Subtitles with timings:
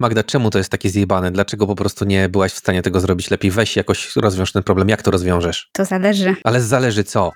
[0.00, 1.30] Magda, czemu to jest takie zjebane?
[1.30, 3.50] Dlaczego po prostu nie byłaś w stanie tego zrobić lepiej?
[3.50, 4.88] Weź jakoś rozwiąż ten problem.
[4.88, 5.70] Jak to rozwiążesz?
[5.72, 6.36] To zależy.
[6.44, 7.32] Ale zależy co?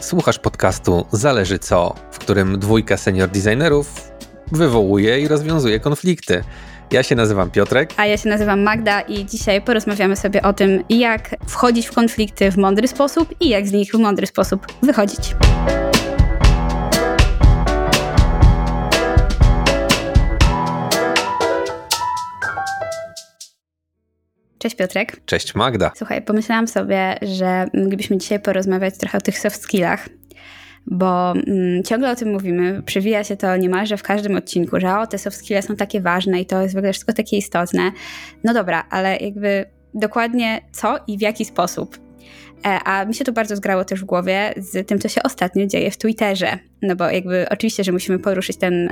[0.00, 4.10] Słuchasz podcastu Zależy co, w którym dwójka senior designerów
[4.52, 6.44] wywołuje i rozwiązuje konflikty.
[6.90, 7.94] Ja się nazywam Piotrek.
[7.96, 12.50] A ja się nazywam Magda i dzisiaj porozmawiamy sobie o tym, jak wchodzić w konflikty
[12.50, 15.34] w mądry sposób i jak z nich w mądry sposób wychodzić.
[24.58, 25.20] Cześć Piotrek.
[25.26, 25.92] Cześć Magda.
[25.96, 30.08] Słuchaj, pomyślałam sobie, że moglibyśmy dzisiaj porozmawiać trochę o tych soft skillach,
[30.90, 35.06] bo mm, ciągle o tym mówimy, przewija się to niemalże w każdym odcinku, że o,
[35.06, 37.92] te soft skills są takie ważne i to jest w ogóle wszystko takie istotne.
[38.44, 39.64] No dobra, ale jakby
[39.94, 42.08] dokładnie co i w jaki sposób.
[42.66, 45.66] E, a mi się to bardzo zgrało też w głowie z tym, co się ostatnio
[45.66, 46.58] dzieje w Twitterze.
[46.82, 48.88] No bo jakby oczywiście, że musimy poruszyć ten,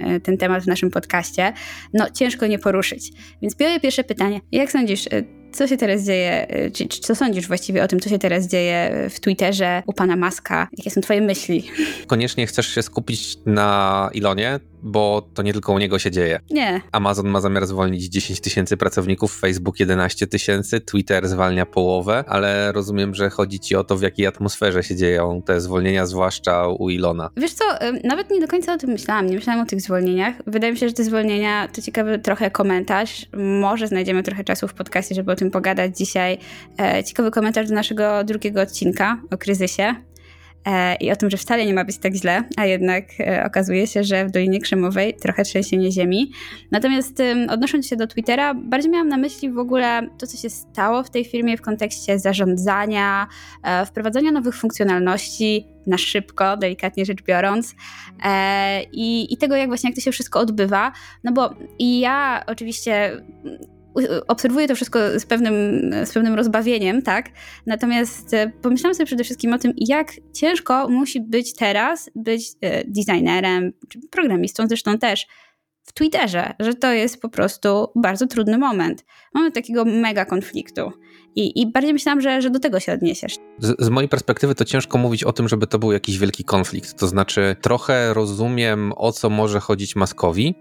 [0.00, 1.52] e, ten temat w naszym podcaście.
[1.94, 3.12] No ciężko nie poruszyć.
[3.42, 4.40] Więc pierwsze pytanie.
[4.52, 5.22] Jak sądzisz, e,
[5.58, 9.06] co się teraz dzieje, czy, czy, co sądzisz właściwie o tym, co się teraz dzieje
[9.10, 10.68] w Twitterze u pana Maska?
[10.78, 11.64] Jakie są twoje myśli?
[12.06, 16.40] Koniecznie chcesz się skupić na Ilonie, bo to nie tylko u niego się dzieje.
[16.50, 16.80] Nie.
[16.92, 23.14] Amazon ma zamiar zwolnić 10 tysięcy pracowników, Facebook 11 tysięcy, Twitter zwalnia połowę, ale rozumiem,
[23.14, 27.30] że chodzi ci o to, w jakiej atmosferze się dzieją te zwolnienia, zwłaszcza u Ilona.
[27.36, 27.64] Wiesz co,
[28.04, 30.34] nawet nie do końca o tym myślałam, nie myślałam o tych zwolnieniach.
[30.46, 33.26] Wydaje mi się, że te zwolnienia to ciekawy trochę komentarz.
[33.60, 36.38] Może znajdziemy trochę czasu w podcastie, żeby o tym pogadać dzisiaj.
[36.80, 39.94] E, ciekawy komentarz do naszego drugiego odcinka o kryzysie.
[40.66, 43.86] E, i o tym, że wcale nie ma być tak źle, a jednak e, okazuje
[43.86, 46.32] się, że w Dolinie Krzemowej trochę trzęsienie ziemi.
[46.70, 51.02] Natomiast odnosząc się do Twittera, bardziej miałam na myśli w ogóle to, co się stało
[51.02, 53.26] w tej firmie w kontekście zarządzania,
[53.86, 57.74] wprowadzania nowych funkcjonalności, na szybko, delikatnie rzecz biorąc,
[58.92, 60.92] i, i tego, jak właśnie jak to się wszystko odbywa.
[61.24, 63.22] No bo i ja oczywiście
[64.28, 65.54] obserwuję to wszystko z pewnym,
[66.04, 67.30] z pewnym rozbawieniem, tak?
[67.66, 72.84] Natomiast e, pomyślałam sobie przede wszystkim o tym, jak ciężko musi być teraz być e,
[72.84, 75.26] designerem, czy programistą zresztą też,
[75.88, 79.04] w Twitterze, że to jest po prostu bardzo trudny moment.
[79.34, 80.92] Mamy takiego mega konfliktu.
[81.36, 83.34] I, I bardziej myślałam, że, że do tego się odniesiesz.
[83.58, 86.94] Z, z, mojej perspektywy to ciężko mówić o tym, żeby to był jakiś wielki konflikt.
[86.94, 90.54] To znaczy, trochę rozumiem, o co może chodzić Maskowi,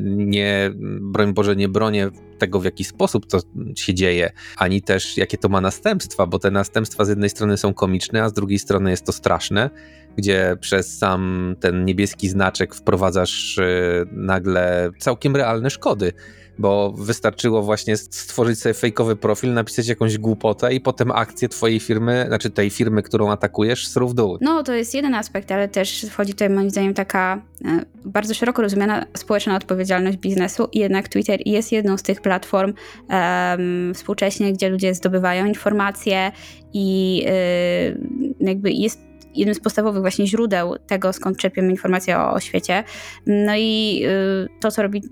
[0.00, 3.38] nie, broń Boże, nie bronię tego, w jaki sposób to
[3.76, 7.74] się dzieje, ani też jakie to ma następstwa, bo te następstwa z jednej strony są
[7.74, 9.70] komiczne, a z drugiej strony jest to straszne,
[10.16, 16.12] gdzie przez sam ten niebieski znaczek wprowadzasz y, nagle całkiem realne szkody
[16.58, 22.24] bo wystarczyło właśnie stworzyć sobie fejkowy profil, napisać jakąś głupotę i potem akcję twojej firmy,
[22.28, 24.38] znaczy tej firmy, którą atakujesz, sru w dół.
[24.40, 28.62] No, to jest jeden aspekt, ale też wchodzi tutaj moim zdaniem taka e, bardzo szeroko
[28.62, 32.72] rozumiana społeczna odpowiedzialność biznesu i jednak Twitter jest jedną z tych platform
[33.08, 36.32] um, współcześnie, gdzie ludzie zdobywają informacje
[36.72, 37.98] i y,
[38.40, 42.84] jakby jest jednym z podstawowych właśnie źródeł tego, skąd czerpiemy informacje o, o świecie.
[43.26, 45.02] No i y, to, co robi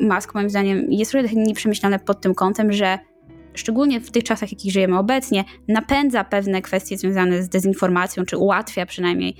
[0.00, 2.98] Musk, moim zdaniem, jest trochę nieprzemyślane pod tym kątem, że
[3.54, 8.36] szczególnie w tych czasach, w jakich żyjemy obecnie, napędza pewne kwestie związane z dezinformacją, czy
[8.36, 9.36] ułatwia przynajmniej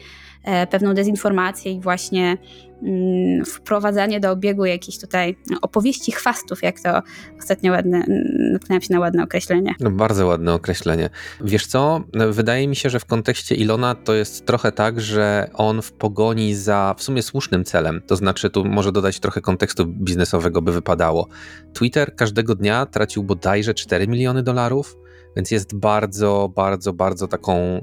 [0.70, 2.36] pewną dezinformację i właśnie
[2.82, 7.02] Mm, wprowadzanie do obiegu jakichś tutaj opowieści chwastów, jak to
[7.38, 8.04] ostatnio ładne,
[8.52, 9.74] natknąłem się na ładne określenie.
[9.80, 11.10] No, bardzo ładne określenie.
[11.40, 12.00] Wiesz co,
[12.30, 16.54] wydaje mi się, że w kontekście Ilona to jest trochę tak, że on w pogoni
[16.54, 21.28] za w sumie słusznym celem, to znaczy tu może dodać trochę kontekstu biznesowego by wypadało.
[21.72, 24.96] Twitter każdego dnia tracił bodajże 4 miliony dolarów,
[25.36, 27.80] więc jest bardzo, bardzo, bardzo taką e,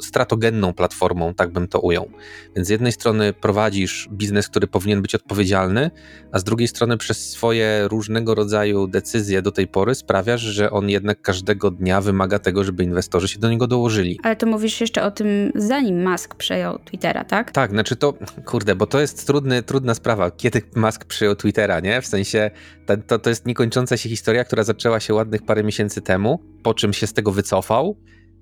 [0.00, 2.10] stratogenną platformą, tak bym to ujął.
[2.56, 5.90] Więc z jednej strony prowadzisz biznes, który powinien być odpowiedzialny,
[6.32, 10.88] a z drugiej strony przez swoje różnego rodzaju decyzje do tej pory sprawiasz, że on
[10.90, 14.20] jednak każdego dnia wymaga tego, żeby inwestorzy się do niego dołożyli.
[14.22, 17.50] Ale to mówisz jeszcze o tym, zanim Musk przejął Twittera, tak?
[17.50, 22.00] Tak, znaczy to, kurde, bo to jest trudny, trudna sprawa, kiedy Musk przejął Twittera, nie?
[22.00, 22.50] W sensie
[22.86, 26.74] to, to, to jest niekończąca się historia, która zaczęła się ładnych parę miesięcy temu, po
[26.74, 27.96] czym się z tego wycofał,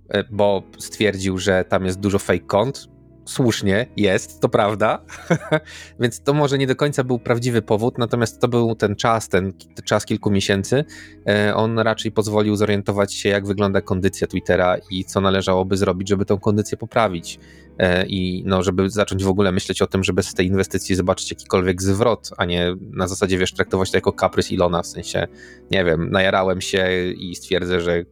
[0.09, 2.89] e, bo stwierdził, że tam jest dużo fake kont.
[3.25, 5.05] Słusznie jest, to prawda.
[6.01, 9.53] Więc to może nie do końca był prawdziwy powód, natomiast to był ten czas, ten
[9.85, 10.85] czas kilku miesięcy.
[11.29, 16.25] E, on raczej pozwolił zorientować się, jak wygląda kondycja Twittera i co należałoby zrobić, żeby
[16.25, 17.39] tą kondycję poprawić.
[17.79, 21.31] E, I no, żeby zacząć w ogóle myśleć o tym, żeby z tej inwestycji zobaczyć
[21.31, 25.27] jakikolwiek zwrot, a nie na zasadzie, wiesz, traktować to jako kaprys Ilona, w sensie,
[25.71, 28.05] nie wiem, najarałem się i stwierdzę, że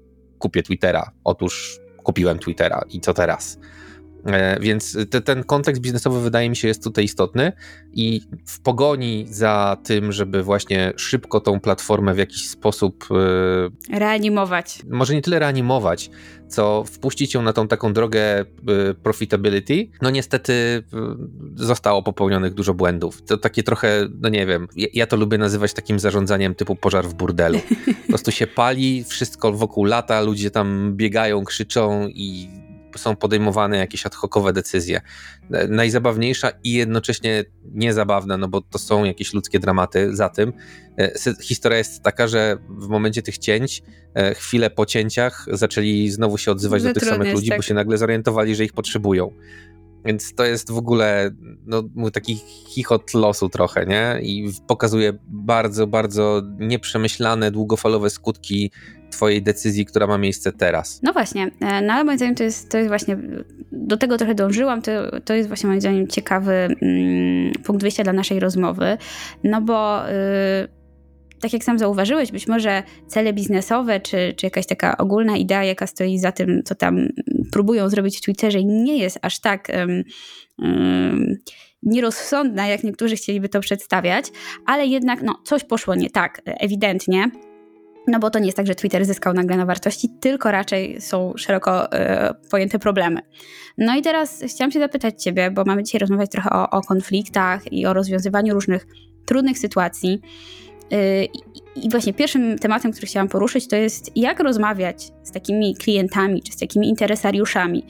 [0.42, 1.10] kupię Twittera.
[1.24, 3.58] Otóż kupiłem Twittera i co teraz?
[4.26, 7.52] E, więc te, ten kontekst biznesowy wydaje mi się jest tutaj istotny
[7.92, 13.08] i w pogoni za tym, żeby właśnie szybko tą platformę w jakiś sposób
[13.90, 14.82] e, reanimować.
[14.90, 16.10] Może nie tyle reanimować,
[16.48, 18.44] co wpuścić ją na tą taką drogę e,
[19.02, 20.82] profitability, no niestety
[21.54, 23.22] zostało popełnionych dużo błędów.
[23.22, 27.14] To takie trochę, no nie wiem, ja to lubię nazywać takim zarządzaniem typu pożar w
[27.14, 27.58] burdelu.
[28.02, 32.48] Po prostu się pali, wszystko wokół lata, ludzie tam biegają, krzyczą i
[32.98, 35.00] są podejmowane jakieś ad hocowe decyzje.
[35.68, 40.52] Najzabawniejsza i jednocześnie niezabawna, no bo to są jakieś ludzkie dramaty za tym.
[40.98, 41.12] E,
[41.42, 43.82] historia jest taka, że w momencie tych cięć,
[44.14, 47.58] e, chwilę po cięciach zaczęli znowu się odzywać do tych samych ludzi, tak.
[47.58, 49.32] bo się nagle zorientowali, że ich potrzebują.
[50.04, 51.30] Więc to jest w ogóle
[51.66, 52.36] no, taki
[52.68, 54.18] chichot losu trochę, nie?
[54.22, 58.70] I pokazuje bardzo, bardzo nieprzemyślane, długofalowe skutki
[59.12, 61.00] twojej decyzji, która ma miejsce teraz.
[61.02, 63.18] No właśnie, e, no ale moim zdaniem to jest, to jest właśnie,
[63.72, 68.12] do tego trochę dążyłam, to, to jest właśnie moim zdaniem ciekawy mm, punkt wyjścia dla
[68.12, 68.98] naszej rozmowy,
[69.44, 70.02] no bo...
[70.08, 70.82] Yy,
[71.42, 75.86] tak jak sam zauważyłeś, być może cele biznesowe, czy, czy jakaś taka ogólna idea, jaka
[75.86, 77.08] stoi za tym, co tam
[77.52, 80.02] próbują zrobić w Twitterze, nie jest aż tak um,
[80.58, 81.36] um,
[81.82, 84.26] nierozsądna, jak niektórzy chcieliby to przedstawiać,
[84.66, 87.30] ale jednak no, coś poszło nie tak, ewidentnie.
[88.06, 91.32] No bo to nie jest tak, że Twitter zyskał nagle na wartości, tylko raczej są
[91.36, 93.20] szeroko e, pojęte problemy.
[93.78, 97.72] No i teraz chciałam się zapytać Ciebie, bo mamy dzisiaj rozmawiać trochę o, o konfliktach
[97.72, 98.86] i o rozwiązywaniu różnych
[99.24, 100.20] trudnych sytuacji.
[100.92, 101.24] E,
[101.76, 106.52] I właśnie pierwszym tematem, który chciałam poruszyć, to jest jak rozmawiać z takimi klientami czy
[106.52, 107.84] z takimi interesariuszami,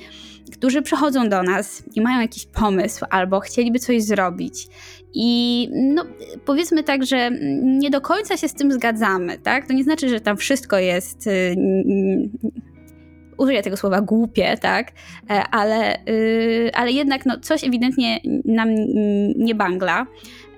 [0.53, 4.69] którzy przychodzą do nas i mają jakiś pomysł albo chcieliby coś zrobić
[5.15, 6.05] i no,
[6.45, 7.31] powiedzmy tak, że
[7.63, 9.67] nie do końca się z tym zgadzamy, tak?
[9.67, 11.27] To nie znaczy, że tam wszystko jest.
[11.27, 11.57] Y,
[13.39, 14.93] użyję tego słowa głupie, tak?
[15.31, 18.69] E, ale, y, ale jednak no, coś ewidentnie nam
[19.37, 20.07] nie bangla.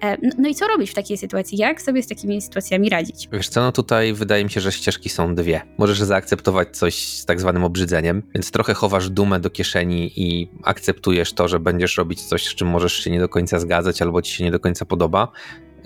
[0.04, 1.58] E, no, i co robić w takiej sytuacji?
[1.58, 3.28] Jak sobie z takimi sytuacjami radzić?
[3.32, 5.62] Wiesz co, no tutaj wydaje mi się, że ścieżki są dwie.
[5.78, 11.32] Możesz zaakceptować coś z tak zwanym obrzydzeniem, więc trochę chowasz dumę do kieszeni i akceptujesz
[11.32, 14.32] to, że będziesz robić coś, z czym możesz się nie do końca zgadzać albo ci
[14.32, 15.28] się nie do końca podoba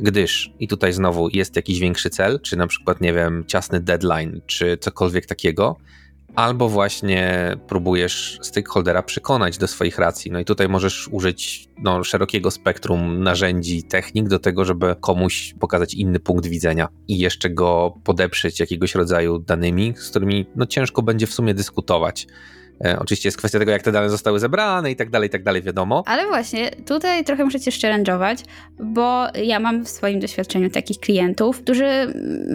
[0.00, 4.40] gdyż i tutaj znowu jest jakiś większy cel, czy na przykład, nie wiem, ciasny deadline,
[4.46, 5.76] czy cokolwiek takiego,
[6.38, 10.30] albo właśnie próbujesz stakeholdera przekonać do swoich racji.
[10.30, 15.94] No i tutaj możesz użyć no, szerokiego spektrum narzędzi, technik do tego, żeby komuś pokazać
[15.94, 21.26] inny punkt widzenia i jeszcze go podeprzeć jakiegoś rodzaju danymi, z którymi no, ciężko będzie
[21.26, 22.26] w sumie dyskutować.
[22.84, 25.42] E, oczywiście jest kwestia tego, jak te dane zostały zebrane i tak dalej, i tak
[25.42, 26.02] dalej, wiadomo.
[26.06, 27.70] Ale właśnie, tutaj trochę muszę cię
[28.78, 31.88] bo ja mam w swoim doświadczeniu takich klientów, którzy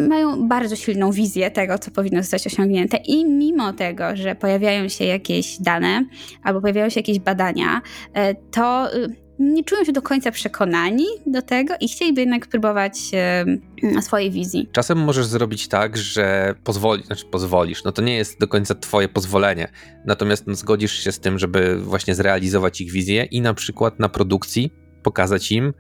[0.10, 5.06] mają bardzo silną wizję tego, co powinno zostać osiągnięte i mimo tego, że pojawiają się
[5.06, 6.06] jakieś dane
[6.44, 7.82] albo pojawiają się jakieś badania,
[8.14, 12.94] e, to y, nie czują się do końca przekonani do tego i chcieliby jednak próbować
[13.14, 14.70] e, swojej wizji.
[14.72, 19.10] Czasem możesz zrobić tak, że pozwoli, znaczy pozwolisz, no to nie jest do końca twoje
[19.10, 19.68] pozwolenie,
[20.06, 24.10] natomiast no, zgodzisz się z tym, żeby właśnie zrealizować ich wizję i na przykład na
[24.10, 25.74] produkcji pokazać im,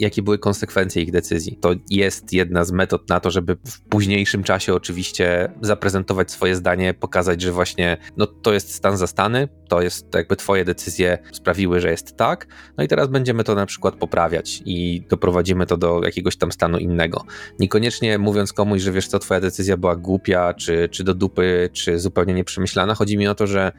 [0.00, 1.58] jakie były konsekwencje ich decyzji.
[1.60, 6.94] To jest jedna z metod na to, żeby w późniejszym czasie oczywiście zaprezentować swoje zdanie,
[6.94, 11.90] pokazać, że właśnie no, to jest stan zastany, to jest jakby twoje decyzje sprawiły, że
[11.90, 12.46] jest tak,
[12.78, 16.78] no i teraz będziemy to na przykład poprawiać i doprowadzimy to do jakiegoś tam stanu
[16.78, 17.24] innego.
[17.58, 21.98] Niekoniecznie mówiąc komuś, że wiesz co, twoja decyzja była głupia, czy, czy do dupy, czy
[21.98, 23.72] zupełnie nieprzemyślana, chodzi mi o to, że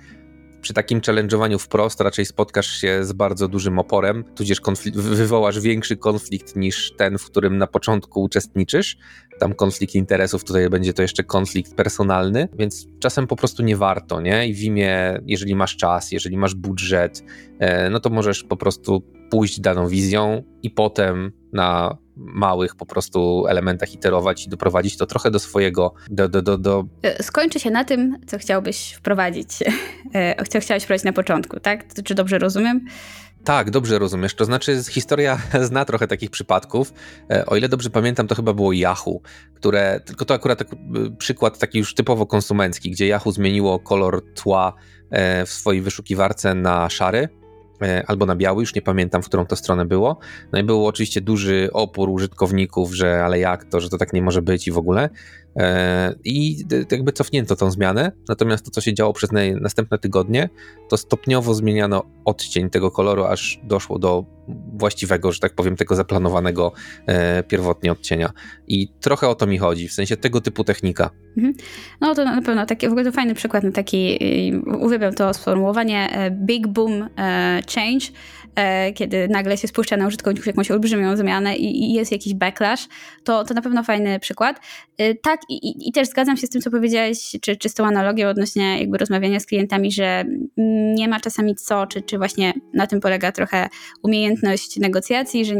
[0.63, 4.61] przy takim challenge'owaniu wprost raczej spotkasz się z bardzo dużym oporem, tudzież
[4.93, 8.97] wywołasz większy konflikt niż ten, w którym na początku uczestniczysz.
[9.39, 14.21] Tam konflikt interesów, tutaj będzie to jeszcze konflikt personalny, więc czasem po prostu nie warto,
[14.21, 14.47] nie?
[14.47, 17.23] I w imię, jeżeli masz czas, jeżeli masz budżet,
[17.59, 23.45] e, no to możesz po prostu pójść daną wizją i potem na małych po prostu
[23.47, 26.85] elementach iterować i doprowadzić to trochę do swojego, do, do, do, do...
[27.01, 29.49] E, skończy się na tym, co chciałbyś wprowadzić,
[30.13, 31.85] e, co chciałeś wprowadzić na początku, tak?
[32.03, 32.85] Czy dobrze rozumiem?
[33.43, 34.35] Tak, dobrze rozumiesz.
[34.35, 35.37] To znaczy, historia
[35.69, 36.93] zna trochę takich przypadków.
[37.31, 39.21] E, o ile dobrze pamiętam, to chyba było Yahoo,
[39.53, 40.67] które, tylko to akurat tak,
[41.17, 44.73] przykład taki już typowo konsumencki, gdzie Yahoo zmieniło kolor tła
[45.45, 47.29] w swojej wyszukiwarce na szary
[48.07, 50.17] albo na biały, już nie pamiętam, w którą to stronę było.
[50.51, 54.21] No i był oczywiście duży opór użytkowników, że ale jak to, że to tak nie
[54.21, 55.09] może być i w ogóle.
[55.57, 59.29] E, I jakby cofnięto tą zmianę, natomiast to, co się działo przez
[59.61, 60.49] następne tygodnie,
[60.89, 64.25] to stopniowo zmieniano odcień tego koloru, aż doszło do
[64.77, 66.71] właściwego, że tak powiem, tego zaplanowanego
[67.07, 68.29] e, pierwotnie odcienia.
[68.67, 71.09] I trochę o to mi chodzi, w sensie tego typu technika.
[71.37, 71.53] Mhm.
[72.01, 74.19] No to na pewno taki, w ogóle to fajny przykład na taki,
[74.79, 77.09] uwielbiam to sformułowanie e, big boom
[77.75, 78.05] change,
[78.95, 82.87] kiedy nagle się spuszcza na użytkowników jakąś olbrzymią zmianę i, i jest jakiś backlash,
[83.23, 84.59] to, to na pewno fajny przykład.
[84.97, 87.85] E, tak, i, i, też zgadzam się z tym, co powiedziałeś, czy, czy z tą
[87.85, 90.25] analogią odnośnie jakby rozmawiania z klientami, że
[90.95, 93.69] nie ma czasami co, czy, czy właśnie na tym polega trochę
[94.03, 95.55] umiejętność negocjacji, że,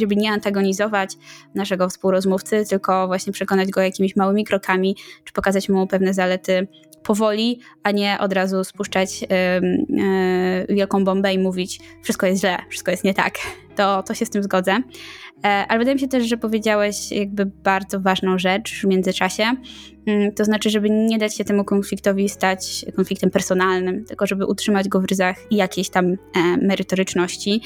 [0.00, 1.10] żeby nie antagonizować
[1.54, 6.68] naszego współrozmówcy, tylko właśnie przekonać go jakimiś małymi krokami, czy pokazać mu pewne zalety
[7.02, 9.28] powoli, a nie od razu spuszczać yy,
[10.68, 13.34] wielką bombę i mówić wszystko jest źle, wszystko jest nie tak.
[13.76, 14.82] To, to się z tym zgodzę.
[15.44, 19.42] E, ale wydaje mi się też, że powiedziałeś jakby bardzo ważną rzecz w międzyczasie.
[20.06, 24.88] Mm, to znaczy, żeby nie dać się temu konfliktowi stać konfliktem personalnym, tylko żeby utrzymać
[24.88, 26.16] go w ryzach jakiejś tam e,
[26.62, 27.62] merytoryczności.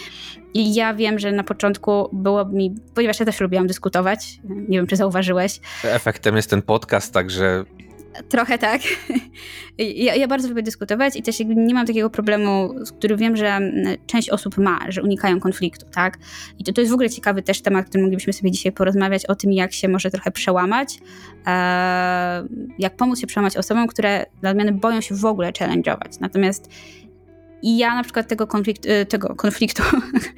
[0.55, 4.87] I ja wiem, że na początku było mi, ponieważ ja też lubiłam dyskutować, nie wiem,
[4.87, 5.61] czy zauważyłeś.
[5.85, 7.65] Efektem jest ten podcast, także
[8.29, 8.81] Trochę tak.
[9.79, 13.47] Ja, ja, bardzo lubię dyskutować i też nie mam takiego problemu, z którym wiem, że
[13.49, 16.19] mm, część osób ma, że unikają konfliktu, tak?
[16.59, 19.35] I to, to jest w ogóle ciekawy też temat, który moglibyśmy sobie dzisiaj porozmawiać o
[19.35, 20.99] tym, jak się może trochę przełamać,
[21.47, 22.45] e,
[22.79, 26.21] jak pomóc się przełamać osobom, które dla odmiany boją się w ogóle challenge'ować.
[26.21, 26.71] Natomiast
[27.65, 28.49] i ja na przykład tego,
[29.03, 29.83] y, tego konfliktu,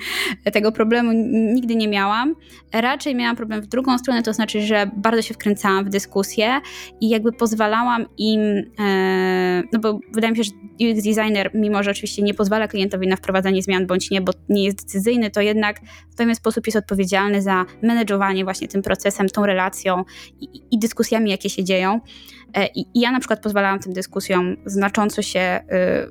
[0.52, 1.12] tego problemu
[1.54, 2.35] nigdy nie miałam.
[2.73, 6.61] Raczej miałam problem w drugą stronę, to znaczy, że bardzo się wkręcałam w dyskusję
[7.00, 8.40] i jakby pozwalałam im,
[8.78, 10.50] e, no bo wydaje mi się, że
[10.90, 14.64] UX designer, mimo że oczywiście nie pozwala klientowi na wprowadzanie zmian bądź nie, bo nie
[14.64, 15.80] jest decyzyjny, to jednak
[16.11, 20.04] w pewien sposób jest odpowiedzialny za menedżowanie właśnie tym procesem, tą relacją
[20.40, 22.00] i, i dyskusjami, jakie się dzieją.
[22.55, 25.61] E, I, ja na przykład pozwalałam tym dyskusjom znacząco się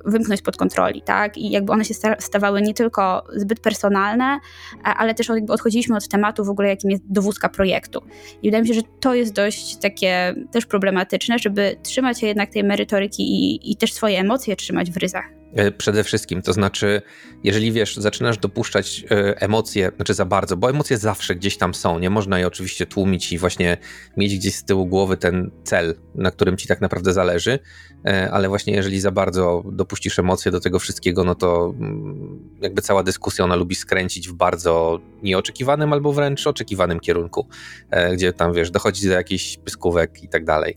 [0.06, 1.38] y, wymknąć pod kontroli, tak?
[1.38, 4.38] I jakby one się stawały nie tylko zbyt personalne,
[4.82, 8.02] ale też jakby odchodziliśmy od tematu w ogóle, jakim jest dowódca projektu.
[8.42, 12.50] I wydaje mi się, że to jest dość takie też problematyczne, żeby trzymać się jednak
[12.50, 15.24] tej merytoryki i, i też swoje emocje trzymać w ryzach.
[15.56, 16.42] E, przede wszystkim.
[16.42, 17.02] To znaczy,
[17.44, 21.98] jeżeli wiesz, zaczynasz dopuszczać e, emocje, znaczy za bardzo, bo emocje zawsze gdzieś tam są,
[21.98, 23.76] nie można je oczywiście tłumić i właśnie
[24.16, 27.58] mieć gdzieś z tyłu głowy ten cel, na którym ci tak naprawdę zależy,
[28.06, 32.82] e, ale właśnie jeżeli za bardzo dopuścisz emocje do tego wszystkiego, no to mm, jakby
[32.82, 37.46] cała dyskusja ona lubi skręcić w bardzo nieoczekiwanym albo wręcz oczekiwanym kierunku,
[38.12, 40.74] gdzie tam wiesz, dochodzi do jakichś pyskówek i tak dalej.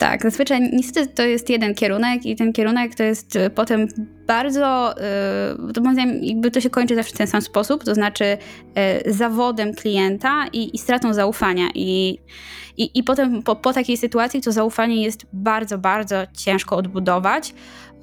[0.00, 3.88] Tak, zazwyczaj niestety to jest jeden kierunek i ten kierunek to jest y, potem
[4.26, 4.94] bardzo,
[5.70, 8.24] y, to moim zdaniem jakby to się kończy zawsze w ten sam sposób, to znaczy
[8.24, 11.68] y, zawodem klienta i, i stratą zaufania.
[11.74, 12.18] I
[12.76, 17.54] i, i potem po, po takiej sytuacji to zaufanie jest bardzo, bardzo ciężko odbudować,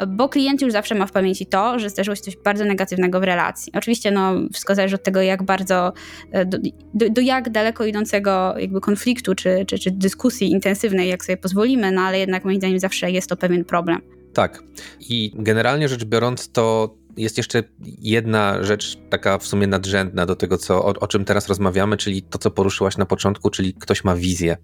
[0.07, 3.23] bo klient już zawsze ma w pamięci to, że zdarzyło się coś bardzo negatywnego w
[3.23, 3.73] relacji.
[3.75, 5.93] Oczywiście no, wszystko zależy od tego, jak bardzo,
[6.31, 6.57] e, do,
[6.93, 11.91] do, do jak daleko idącego jakby konfliktu czy, czy, czy dyskusji intensywnej, jak sobie pozwolimy,
[11.91, 14.01] no ale jednak moim zdaniem zawsze jest to pewien problem.
[14.33, 14.63] Tak.
[15.09, 20.57] I generalnie rzecz biorąc, to jest jeszcze jedna rzecz taka w sumie nadrzędna do tego,
[20.57, 24.15] co, o, o, czym teraz rozmawiamy, czyli to, co poruszyłaś na początku, czyli ktoś ma
[24.15, 24.57] wizję.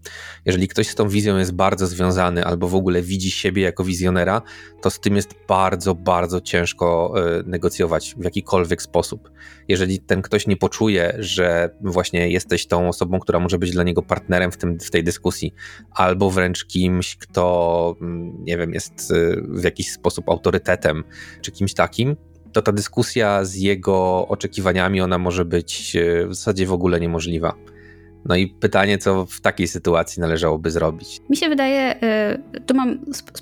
[0.46, 4.42] Jeżeli ktoś z tą wizją jest bardzo związany albo w ogóle widzi siebie jako wizjonera,
[4.82, 9.32] to z tym jest bardzo, bardzo ciężko y, negocjować w jakikolwiek sposób.
[9.68, 14.02] Jeżeli ten ktoś nie poczuje, że właśnie jesteś tą osobą, która może być dla niego
[14.02, 15.54] partnerem w, tym, w tej dyskusji,
[15.92, 21.04] albo wręcz kimś, kto, mm, nie wiem, jest y, w jakiś sposób autorytetem,
[21.42, 22.16] czy kimś takim,
[22.54, 27.54] to ta dyskusja z jego oczekiwaniami, ona może być e, w zasadzie w ogóle niemożliwa.
[28.26, 31.22] No i pytanie, co w takiej sytuacji należałoby zrobić?
[31.30, 33.00] Mi się wydaje, e, tu mam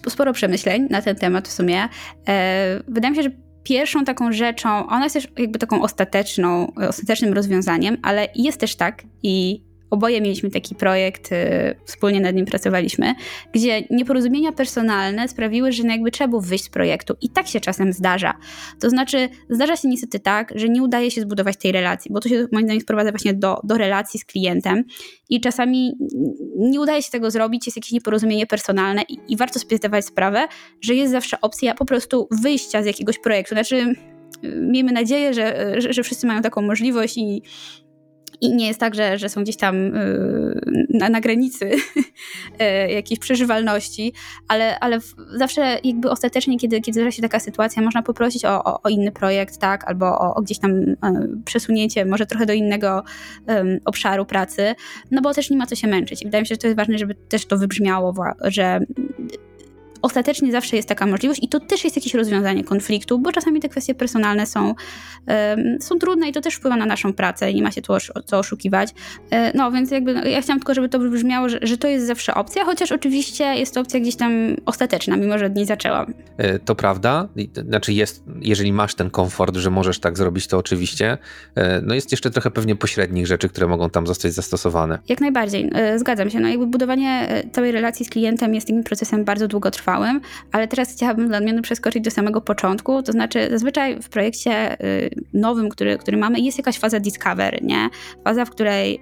[0.07, 1.89] sporo przemyśleń na ten temat w sumie.
[2.27, 3.31] E, wydaje mi się, że
[3.63, 9.03] pierwszą taką rzeczą, ona jest też jakby taką ostateczną, ostatecznym rozwiązaniem, ale jest też tak
[9.23, 13.15] i Oboje mieliśmy taki projekt, y, wspólnie nad nim pracowaliśmy,
[13.53, 17.15] gdzie nieporozumienia personalne sprawiły, że no jakby trzeba było wyjść z projektu.
[17.21, 18.33] I tak się czasem zdarza.
[18.79, 22.29] To znaczy, zdarza się niestety tak, że nie udaje się zbudować tej relacji, bo to
[22.29, 24.83] się moim zdaniem sprowadza właśnie do, do relacji z klientem
[25.29, 25.97] i czasami
[26.57, 30.47] nie udaje się tego zrobić, jest jakieś nieporozumienie personalne i, i warto sobie zdawać sprawę,
[30.81, 33.55] że jest zawsze opcja po prostu wyjścia z jakiegoś projektu.
[33.55, 33.95] Znaczy,
[34.43, 37.41] miejmy nadzieję, że, że, że wszyscy mają taką możliwość i
[38.41, 39.91] i nie jest tak, że, że są gdzieś tam
[40.89, 41.71] na, na granicy
[42.95, 44.13] jakiejś przeżywalności,
[44.47, 44.99] ale, ale
[45.35, 49.11] zawsze jakby ostatecznie, kiedy, kiedy zdarza się taka sytuacja, można poprosić o, o, o inny
[49.11, 50.71] projekt, tak, albo o, o, gdzieś tam
[51.45, 53.03] przesunięcie może trochę do innego
[53.47, 54.75] um, obszaru pracy,
[55.11, 56.21] no bo też nie ma co się męczyć.
[56.21, 58.79] I wydaje mi się, że to jest ważne, żeby też to wybrzmiało, że
[60.01, 63.69] ostatecznie zawsze jest taka możliwość i to też jest jakieś rozwiązanie konfliktu, bo czasami te
[63.69, 64.75] kwestie personalne są,
[65.79, 67.93] są trudne i to też wpływa na naszą pracę i nie ma się tu
[68.25, 68.89] co oszukiwać.
[69.31, 72.07] E, no więc jakby no, ja chciałam tylko, żeby to wybrzmiało, że, że to jest
[72.07, 74.31] zawsze opcja, chociaż oczywiście jest to opcja gdzieś tam
[74.65, 76.13] ostateczna, mimo że od niej zaczęłam.
[76.37, 77.27] E, to prawda,
[77.67, 81.17] znaczy jest, jeżeli masz ten komfort, że możesz tak zrobić, to oczywiście.
[81.55, 84.99] E, no jest jeszcze trochę pewnie pośrednich rzeczy, które mogą tam zostać zastosowane.
[85.09, 86.39] Jak najbardziej, zgadzam się.
[86.39, 89.90] No jakby budowanie całej relacji z klientem jest takim procesem bardzo długotrwałym,
[90.51, 95.09] ale teraz chciałabym dla odmiany przeskoczyć do samego początku, to znaczy zazwyczaj w projekcie y,
[95.33, 97.89] nowym, który, który mamy, jest jakaś faza discovery, nie?
[98.23, 98.95] Faza, w której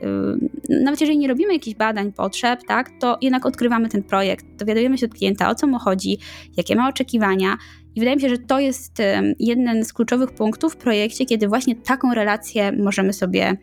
[0.70, 4.98] y, nawet jeżeli nie robimy jakichś badań, potrzeb, tak, to jednak odkrywamy ten projekt, dowiadujemy
[4.98, 6.18] się od klienta, o co mu chodzi,
[6.58, 7.58] jakie ma oczekiwania,
[7.96, 11.48] i wydaje mi się, że to jest y, jeden z kluczowych punktów w projekcie, kiedy
[11.48, 13.58] właśnie taką relację możemy sobie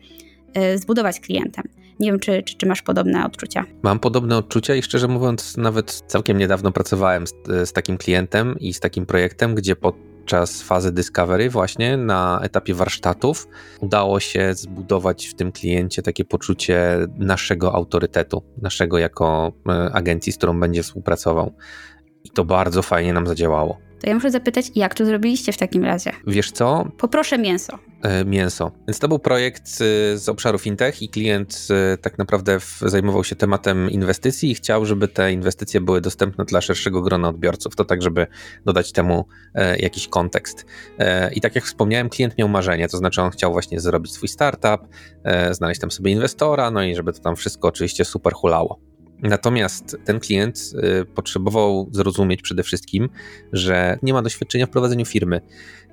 [0.75, 1.63] zbudować z klientem.
[1.99, 3.63] Nie wiem, czy, czy, czy, masz podobne odczucia.
[3.83, 7.33] Mam podobne odczucia i szczerze mówiąc, nawet całkiem niedawno pracowałem z,
[7.69, 13.47] z takim klientem i z takim projektem, gdzie podczas fazy Discovery, właśnie na etapie warsztatów,
[13.81, 20.37] udało się zbudować w tym kliencie takie poczucie naszego autorytetu, naszego jako e, agencji, z
[20.37, 21.53] którą będzie współpracował.
[22.23, 23.86] I to bardzo fajnie nam zadziałało.
[24.01, 26.11] To ja muszę zapytać, jak to zrobiliście w takim razie?
[26.27, 26.87] Wiesz co?
[26.97, 27.79] Poproszę mięso.
[28.01, 28.71] E, mięso.
[28.87, 33.35] Więc to był projekt e, z obszaru fintech i klient e, tak naprawdę zajmował się
[33.35, 37.75] tematem inwestycji i chciał, żeby te inwestycje były dostępne dla szerszego grona odbiorców.
[37.75, 38.27] To tak, żeby
[38.65, 39.25] dodać temu
[39.79, 40.65] jakiś kontekst.
[41.35, 44.87] I tak jak wspomniałem, klient miał marzenie, to znaczy on chciał właśnie zrobić swój startup,
[45.51, 48.79] znaleźć tam sobie inwestora, no i żeby to tam wszystko oczywiście super hulało.
[49.21, 50.57] Natomiast ten klient
[51.01, 53.09] y, potrzebował zrozumieć przede wszystkim,
[53.53, 55.41] że nie ma doświadczenia w prowadzeniu firmy,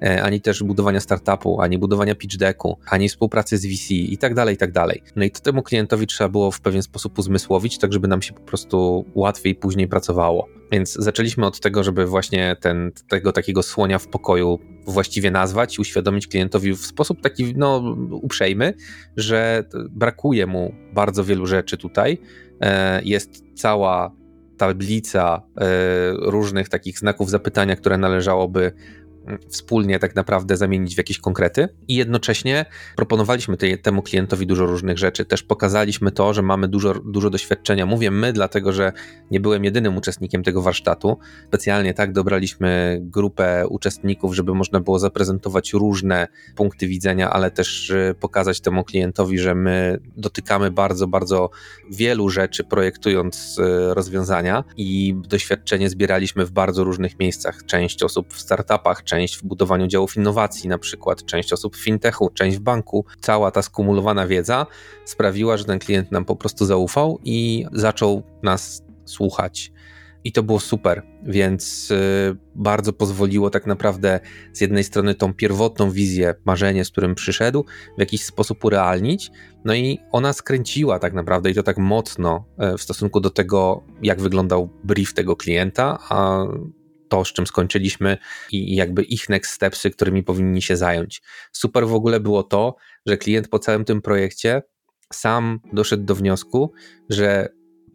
[0.03, 4.35] e, ani też budowania startupu, ani budowania pitch decku, ani współpracy z VC i tak
[4.35, 5.03] dalej, i tak dalej.
[5.17, 8.33] No i to temu klientowi trzeba było w pewien sposób uzmysłowić, tak żeby nam się
[8.33, 10.49] po prostu łatwiej później pracowało.
[10.73, 16.27] Więc zaczęliśmy od tego, żeby właśnie ten, tego takiego słonia w pokoju właściwie nazwać uświadomić
[16.27, 18.75] klientowi w sposób taki no, uprzejmy,
[19.17, 22.19] że brakuje mu bardzo wielu rzeczy tutaj,
[23.05, 24.13] jest cała
[24.57, 25.67] tablica e,
[26.13, 28.73] różnych takich znaków zapytania, które należałoby
[29.49, 32.67] wspólnie tak naprawdę zamienić w jakieś konkrety i jednocześnie
[32.97, 35.25] proponowaliśmy tej, temu klientowi dużo różnych rzeczy.
[35.25, 37.87] Też pokazaliśmy to, że mamy dużo, dużo doświadczenia.
[37.87, 38.93] Mówię my, dlatego że
[39.31, 41.19] nie byłem jedynym uczestnikiem tego warsztatu.
[41.49, 48.15] Specjalnie tak dobraliśmy grupę uczestników, żeby można było zaprezentować różne punkty widzenia, ale też y,
[48.21, 51.51] pokazać temu klientowi, że my dotykamy bardzo, bardzo
[51.91, 57.65] wielu rzeczy, projektując y, rozwiązania i doświadczenie zbieraliśmy w bardzo różnych miejscach.
[57.67, 62.31] Część osób w startupach, część w budowaniu działów innowacji, na przykład część osób w fintechu,
[62.31, 63.05] część w banku.
[63.21, 64.67] Cała ta skumulowana wiedza
[65.05, 69.73] sprawiła, że ten klient nam po prostu zaufał i zaczął nas słuchać.
[70.25, 74.21] I to było super, więc y, bardzo pozwoliło tak naprawdę
[74.53, 77.65] z jednej strony tą pierwotną wizję, marzenie, z którym przyszedł,
[77.97, 79.31] w jakiś sposób urealnić.
[79.65, 83.83] No i ona skręciła tak naprawdę i to tak mocno e, w stosunku do tego,
[84.03, 86.45] jak wyglądał brief tego klienta, a
[87.15, 88.19] to, z czym skończyliśmy
[88.53, 91.23] i jakby ich next stepsy, którymi powinni się zająć.
[91.53, 94.63] Super w ogóle było to, że klient po całym tym projekcie
[95.13, 96.73] sam doszedł do wniosku,
[97.11, 97.49] że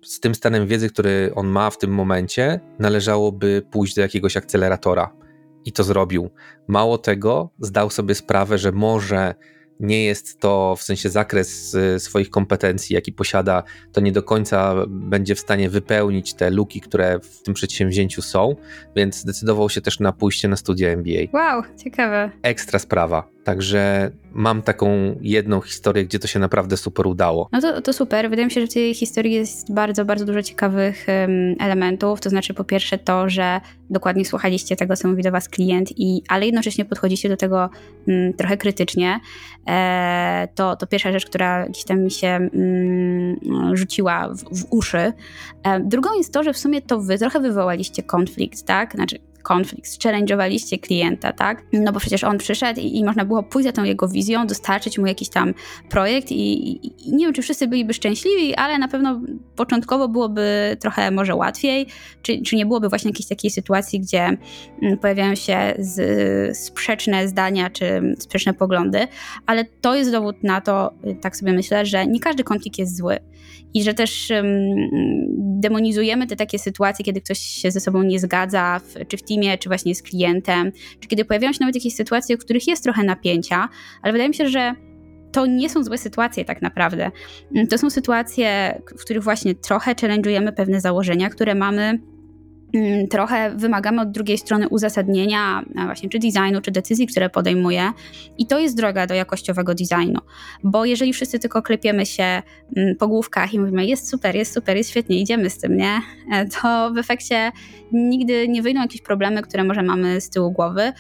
[0.04, 5.14] z tym stanem wiedzy, który on ma w tym momencie, należałoby pójść do jakiegoś akceleratora.
[5.66, 6.30] I to zrobił.
[6.68, 9.36] Mało tego, zdał sobie sprawę, że może
[9.80, 14.76] nie jest to w sensie zakres y, swoich kompetencji, jaki posiada, to nie do końca
[14.88, 18.56] będzie w stanie wypełnić te luki, które w tym przedsięwzięciu są,
[18.96, 21.20] więc zdecydował się też na pójście na studia MBA.
[21.34, 22.32] Wow, ciekawe.
[22.42, 23.39] Ekstra sprawa.
[23.50, 27.50] Także mam taką jedną historię, gdzie to się naprawdę super udało.
[27.52, 28.30] No to, to super.
[28.30, 32.22] Wydaje mi się, że w tej historii jest bardzo, bardzo dużo ciekawych um, elementów.
[32.22, 36.22] To znaczy, po pierwsze, to, że dokładnie słuchaliście tego, co mówi do Was klient, i,
[36.28, 37.70] ale jednocześnie podchodzicie do tego
[38.08, 39.20] um, trochę krytycznie.
[39.70, 45.14] E, to, to pierwsza rzecz, która gdzieś tam mi się um, rzuciła w, w uszy.
[45.64, 48.96] E, drugą jest to, że w sumie to Wy trochę wywołaliście konflikt, tak?
[48.96, 51.64] Znaczy, konflikt, challenge'owaliście klienta, tak?
[51.74, 54.98] No bo przecież on przyszedł i, i, można było pójść za tą jego wizją, dostarczyć
[54.98, 55.54] mu jakiś tam
[55.90, 59.22] projekt i, i, nie wiem, czy wszyscy byliby szczęśliwi, ale na pewno
[59.56, 61.88] początkowo byłoby trochę może łatwiej,
[62.22, 64.38] czy, czy nie byłoby właśnie jakiejś takiej sytuacji, gdzie
[64.82, 69.08] mm, pojawiają się z, sprzeczne zdania, czy sprzeczne poglądy,
[69.46, 73.20] ale to jest dowód na to, tak sobie myślę, że nie każdy konflikt jest zły
[73.74, 74.32] i że też
[75.38, 79.58] demonizujemy te takie sytuacje, kiedy ktoś się ze sobą nie zgadza, w, czy w teamie,
[79.58, 83.04] czy właśnie z klientem, czy kiedy pojawiają się nawet jakieś sytuacje, w których jest trochę
[83.04, 83.70] napięcia,
[84.02, 84.76] ale wydaje mi się, że
[85.32, 87.12] to nie są złe sytuacje tak naprawdę.
[87.70, 92.19] To są sytuacje, w których właśnie trochę challenge'ujemy pewne założenia, które mamy Mm,
[93.10, 97.92] trochę wymagamy od drugiej strony uzasadnienia właśnie czy designu, czy decyzji, które podejmuje
[98.38, 100.20] i to jest droga do jakościowego designu,
[100.64, 102.42] bo jeżeli wszyscy tylko klepiemy się
[102.78, 106.02] mm, po główkach i mówimy jest super, jest super, jest świetnie, idziemy z tym, nie?
[106.32, 107.52] E, to w efekcie
[107.92, 110.94] nigdy nie wyjdą jakieś problemy, które może mamy z tyłu głowy,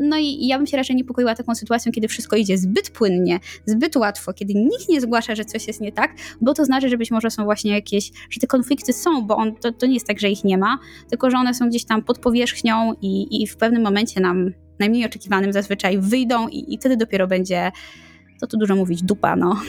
[0.00, 3.96] no i ja bym się raczej niepokoiła taką sytuacją, kiedy wszystko idzie zbyt płynnie, zbyt
[3.96, 7.10] łatwo, kiedy nikt nie zgłasza, że coś jest nie tak, bo to znaczy, że być
[7.10, 10.20] może są właśnie jakieś, że te konflikty są, bo on, to, to nie jest tak,
[10.20, 10.78] że ich nie ma,
[11.10, 15.06] tylko że one są gdzieś tam pod powierzchnią i, i w pewnym momencie nam, najmniej
[15.06, 17.72] oczekiwanym zazwyczaj, wyjdą i, i wtedy dopiero będzie,
[18.40, 19.60] co tu dużo mówić, dupa, no.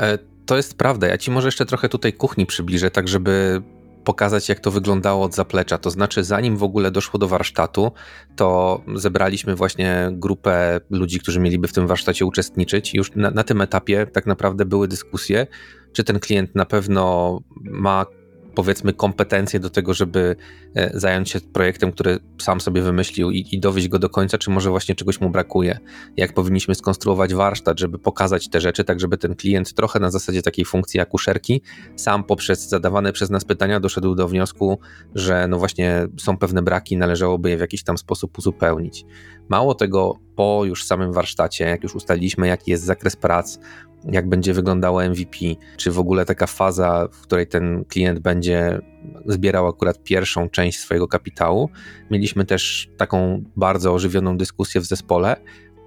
[0.00, 1.06] E, to jest prawda.
[1.06, 3.62] Ja ci może jeszcze trochę tutaj kuchni przybliżę, tak żeby
[4.04, 5.78] pokazać, jak to wyglądało od zaplecza.
[5.78, 7.92] To znaczy, zanim w ogóle doszło do warsztatu,
[8.36, 12.94] to zebraliśmy właśnie grupę ludzi, którzy mieliby w tym warsztacie uczestniczyć.
[12.94, 15.46] Już na, na tym etapie tak naprawdę były dyskusje,
[15.92, 18.06] czy ten klient na pewno ma
[18.54, 20.36] powiedzmy kompetencje do tego, żeby
[20.74, 24.50] e, zająć się projektem, który sam sobie wymyślił i, i dowieść go do końca, czy
[24.50, 25.78] może właśnie czegoś mu brakuje.
[26.16, 30.42] Jak powinniśmy skonstruować warsztat, żeby pokazać te rzeczy, tak żeby ten klient trochę na zasadzie
[30.42, 31.62] takiej funkcji jak uszerki,
[31.96, 34.78] sam poprzez zadawane przez nas pytania doszedł do wniosku,
[35.14, 39.04] że no właśnie są pewne braki, należałoby je w jakiś tam sposób uzupełnić.
[39.48, 43.58] Mało tego, po już samym warsztacie, jak już ustaliliśmy, jaki jest zakres prac,
[44.04, 45.38] jak będzie wyglądało MVP,
[45.76, 48.80] czy w ogóle taka faza, w której ten klient będzie
[49.26, 51.70] zbierał akurat pierwszą część swojego kapitału.
[52.10, 55.36] Mieliśmy też taką bardzo ożywioną dyskusję w zespole,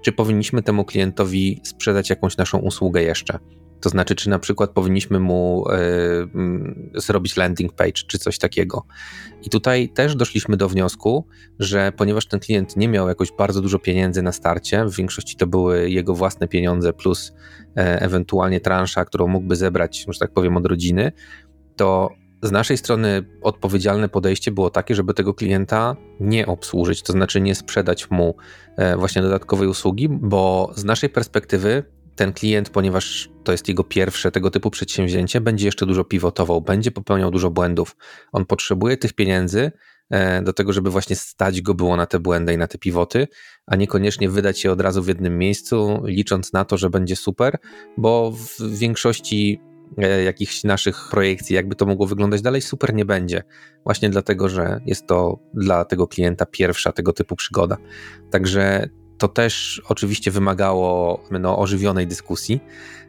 [0.02, 3.38] czy powinniśmy temu klientowi sprzedać jakąś naszą usługę jeszcze.
[3.80, 5.64] To znaczy, czy na przykład powinniśmy mu
[6.94, 8.86] y, zrobić landing page, czy coś takiego.
[9.42, 11.26] I tutaj też doszliśmy do wniosku,
[11.58, 15.46] że ponieważ ten klient nie miał jakoś bardzo dużo pieniędzy na starcie, w większości to
[15.46, 17.32] były jego własne pieniądze plus
[17.76, 21.12] e, ewentualnie transza, którą mógłby zebrać, że tak powiem, od rodziny,
[21.76, 22.10] to
[22.42, 27.54] z naszej strony odpowiedzialne podejście było takie, żeby tego klienta nie obsłużyć, to znaczy nie
[27.54, 28.36] sprzedać mu
[28.76, 31.84] e, właśnie dodatkowej usługi, bo z naszej perspektywy
[32.16, 36.90] ten klient, ponieważ to jest jego pierwsze tego typu przedsięwzięcie, będzie jeszcze dużo pivotował, będzie
[36.90, 37.96] popełniał dużo błędów.
[38.32, 39.72] On potrzebuje tych pieniędzy
[40.10, 43.28] e, do tego, żeby właśnie stać go było na te błędy i na te pivoty,
[43.66, 47.58] a niekoniecznie wydać je od razu w jednym miejscu, licząc na to, że będzie super,
[47.96, 49.60] bo w większości
[49.98, 53.42] e, jakichś naszych projekcji, jakby to mogło wyglądać dalej, super nie będzie.
[53.84, 57.76] Właśnie dlatego, że jest to dla tego klienta pierwsza tego typu przygoda.
[58.30, 62.60] Także to też oczywiście wymagało no, ożywionej dyskusji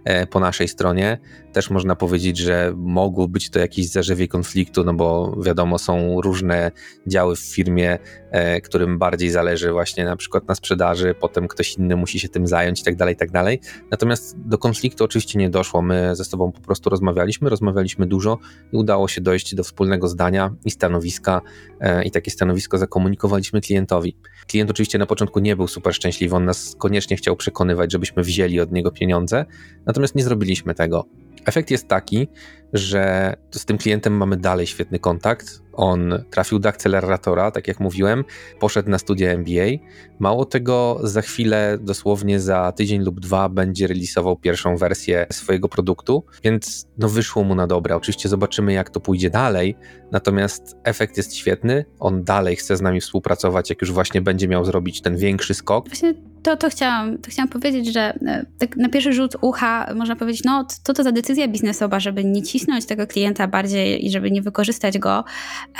[0.03, 1.17] e, po naszej stronie.
[1.57, 6.71] Też można powiedzieć, że mogło być to jakieś zarzewie konfliktu, no bo wiadomo, są różne
[7.07, 7.99] działy w firmie,
[8.31, 12.47] e, którym bardziej zależy właśnie na przykład na sprzedaży, potem ktoś inny musi się tym
[12.47, 13.59] zająć i tak dalej, tak dalej.
[13.91, 15.81] Natomiast do konfliktu oczywiście nie doszło.
[15.81, 18.37] My ze sobą po prostu rozmawialiśmy, rozmawialiśmy dużo
[18.73, 21.41] i udało się dojść do wspólnego zdania i stanowiska
[21.79, 24.17] e, i takie stanowisko zakomunikowaliśmy klientowi.
[24.47, 28.59] Klient oczywiście na początku nie był super szczęśliwy, on nas koniecznie chciał przekonywać, żebyśmy wzięli
[28.59, 29.45] od niego pieniądze,
[29.85, 31.05] natomiast nie zrobiliśmy tego.
[31.45, 32.27] Efekt jest taki,
[32.73, 35.61] że z tym klientem mamy dalej świetny kontakt.
[35.73, 38.23] On trafił do akceleratora, tak jak mówiłem,
[38.59, 39.83] poszedł na studia MBA.
[40.19, 46.23] Mało tego, za chwilę, dosłownie za tydzień lub dwa, będzie releasował pierwszą wersję swojego produktu,
[46.43, 47.95] więc no wyszło mu na dobre.
[47.95, 49.75] Oczywiście zobaczymy, jak to pójdzie dalej,
[50.11, 51.85] natomiast efekt jest świetny.
[51.99, 55.87] On dalej chce z nami współpracować, jak już właśnie będzie miał zrobić ten większy skok.
[55.87, 60.15] Właśnie to, to, chciałam, to chciałam powiedzieć, że e, tak na pierwszy rzut ucha można
[60.15, 64.31] powiedzieć, no to to za decyzja biznesowa, żeby nie cisnąć tego klienta bardziej i żeby
[64.31, 65.23] nie wykorzystać go,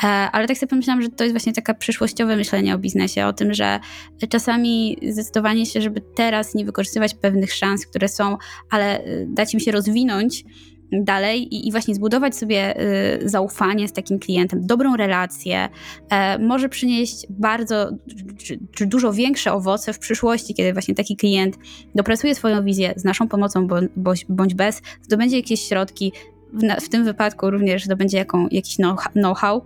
[0.04, 3.34] e, ale tak sobie pomyślałam, że to jest właśnie takie przyszłościowe myślenie o biznesie, o
[3.34, 3.80] tym, że
[4.30, 8.38] czasami zdecydowanie się, żeby teraz nie wykorzystywać pewnych szans, które są,
[8.70, 10.44] ale e, dać im się rozwinąć,
[10.92, 12.82] dalej i, i, właśnie zbudować sobie
[13.24, 15.70] y, zaufanie z takim klientem, dobrą relację,
[16.10, 17.90] e, może przynieść bardzo,
[18.38, 21.58] czy, czy, dużo większe owoce w przyszłości, kiedy właśnie taki klient
[21.96, 26.12] dopracuje swoją wizję z naszą pomocą bądź, bądź bez, zdobędzie jakieś środki,
[26.54, 28.76] w, w tym wypadku również zdobędzie jaką, jakiś
[29.14, 29.62] know-how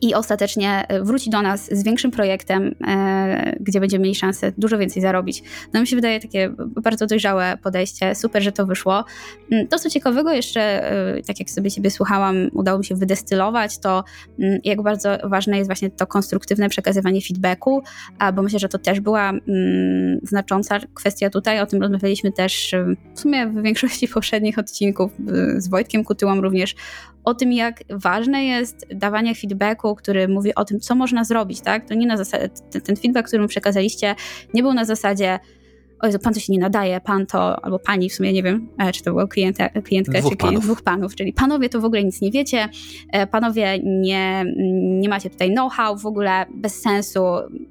[0.00, 4.78] i ostatecznie e, wróci do nas z większym projektem, e, gdzie będziemy mieli szansę dużo
[4.78, 5.42] więcej zarobić.
[5.72, 9.04] No mi się wydaje takie bardzo dojrzałe podejście, super, że to wyszło.
[9.52, 13.78] Mm, to co ciekawego jeszcze, e, tak jak sobie siebie słuchałam, udało mi się wydestylować,
[13.78, 14.04] to
[14.38, 17.82] mm, jak bardzo ważne jest właśnie to konstruktywne przekazywanie feedbacku,
[18.34, 22.74] bo myślę, że to też była mm, znacząca kwestia tutaj, o tym rozmawialiśmy też
[23.14, 25.12] w sumie w większości poprzednich odcinków
[25.56, 26.74] z Wojtkiem Kutyłą również,
[27.28, 31.88] o tym, jak ważne jest dawanie feedbacku, który mówi o tym, co można zrobić, tak?
[31.88, 34.14] To nie na zasadzie, ten, ten feedback, który mu przekazaliście,
[34.54, 35.38] nie był na zasadzie
[36.00, 38.68] o Jezu, pan to się nie nadaje, pan to, albo pani w sumie, nie wiem,
[38.78, 40.64] e, czy to była klienta, klientka, dwóch czy panów.
[40.64, 42.68] dwóch panów, czyli panowie to w ogóle nic nie wiecie,
[43.12, 44.44] e, panowie nie,
[45.00, 47.20] nie macie tutaj know-how, w ogóle bez sensu,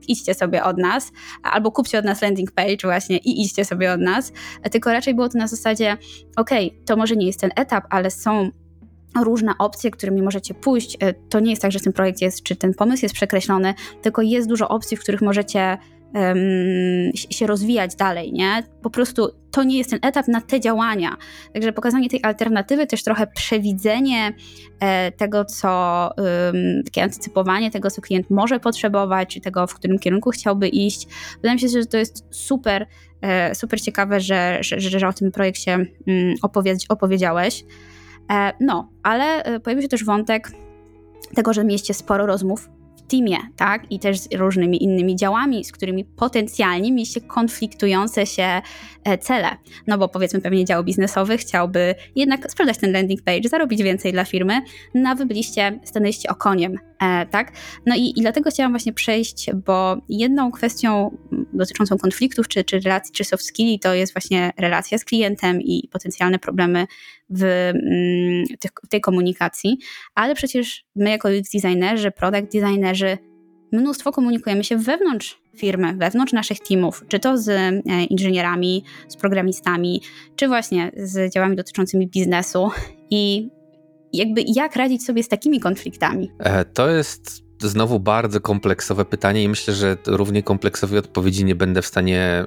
[0.07, 1.11] idźcie sobie od nas,
[1.43, 5.15] albo kupcie od nas landing page właśnie i idźcie sobie od nas, e, tylko raczej
[5.15, 5.97] było to na zasadzie,
[6.35, 8.51] okej, okay, to może nie jest ten etap, ale są
[9.23, 10.97] różne opcje, którymi możecie pójść.
[10.99, 14.21] E, to nie jest tak, że ten projekt jest, czy ten pomysł jest przekreślony, tylko
[14.21, 15.77] jest dużo opcji, w których możecie
[16.13, 18.63] um, się rozwijać dalej, nie?
[18.81, 21.17] Po prostu to nie jest ten etap na te działania.
[21.53, 24.33] Także pokazanie tej alternatywy, też trochę przewidzenie
[24.79, 25.69] e, tego, co,
[26.17, 31.07] um, takie antycypowanie tego, co klient może potrzebować, czy tego, w którym kierunku chciałby iść.
[31.35, 32.87] Wydaje mi się, że to jest super,
[33.21, 35.87] e, super ciekawe, że, że, że, że o tym projekcie um,
[36.41, 37.63] opowiedz, opowiedziałeś.
[38.31, 40.51] E, no, ale e, pojawił się też wątek
[41.35, 43.91] tego, że mieliście sporo rozmów w teamie, tak?
[43.91, 48.61] I też z różnymi innymi działami, z którymi potencjalnie mieliście konfliktujące się
[49.03, 49.49] e, cele.
[49.87, 54.25] No bo powiedzmy pewnie dział biznesowy chciałby jednak sprzedać ten landing page, zarobić więcej dla
[54.25, 54.61] firmy,
[54.93, 55.25] no a wy
[55.83, 56.77] stanęliście okoniem
[57.31, 57.51] tak?
[57.85, 61.17] No i, i dlatego chciałam właśnie przejść, bo jedną kwestią
[61.53, 65.89] dotyczącą konfliktów, czy, czy relacji, czy soft skilli, to jest właśnie relacja z klientem i
[65.91, 66.87] potencjalne problemy
[67.29, 69.77] w, mm, w tej komunikacji,
[70.15, 73.17] ale przecież my jako UX designerzy, product designerzy,
[73.71, 80.01] mnóstwo komunikujemy się wewnątrz firmy, wewnątrz naszych teamów, czy to z e, inżynierami, z programistami,
[80.35, 82.69] czy właśnie z działami dotyczącymi biznesu
[83.09, 83.49] i
[84.13, 86.31] jakby jak radzić sobie z takimi konfliktami?
[86.39, 91.81] E, to jest znowu bardzo kompleksowe pytanie i myślę, że równie kompleksowej odpowiedzi nie będę
[91.81, 92.45] w stanie e,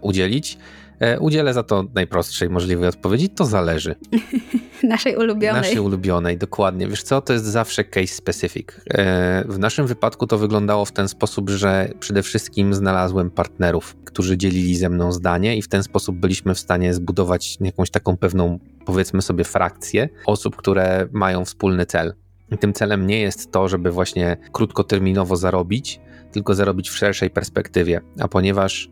[0.00, 0.58] udzielić.
[1.02, 3.28] E, udzielę za to najprostszej możliwej odpowiedzi.
[3.28, 3.94] To zależy.
[4.82, 5.62] Naszej ulubionej.
[5.62, 6.88] Naszej ulubionej, dokładnie.
[6.88, 8.68] Wiesz co, to jest zawsze case specific.
[8.90, 14.38] E, w naszym wypadku to wyglądało w ten sposób, że przede wszystkim znalazłem partnerów, którzy
[14.38, 18.58] dzielili ze mną zdanie i w ten sposób byliśmy w stanie zbudować jakąś taką pewną,
[18.86, 22.14] powiedzmy sobie, frakcję osób, które mają wspólny cel.
[22.50, 26.00] I tym celem nie jest to, żeby właśnie krótkoterminowo zarobić,
[26.32, 28.00] tylko zarobić w szerszej perspektywie.
[28.20, 28.90] A ponieważ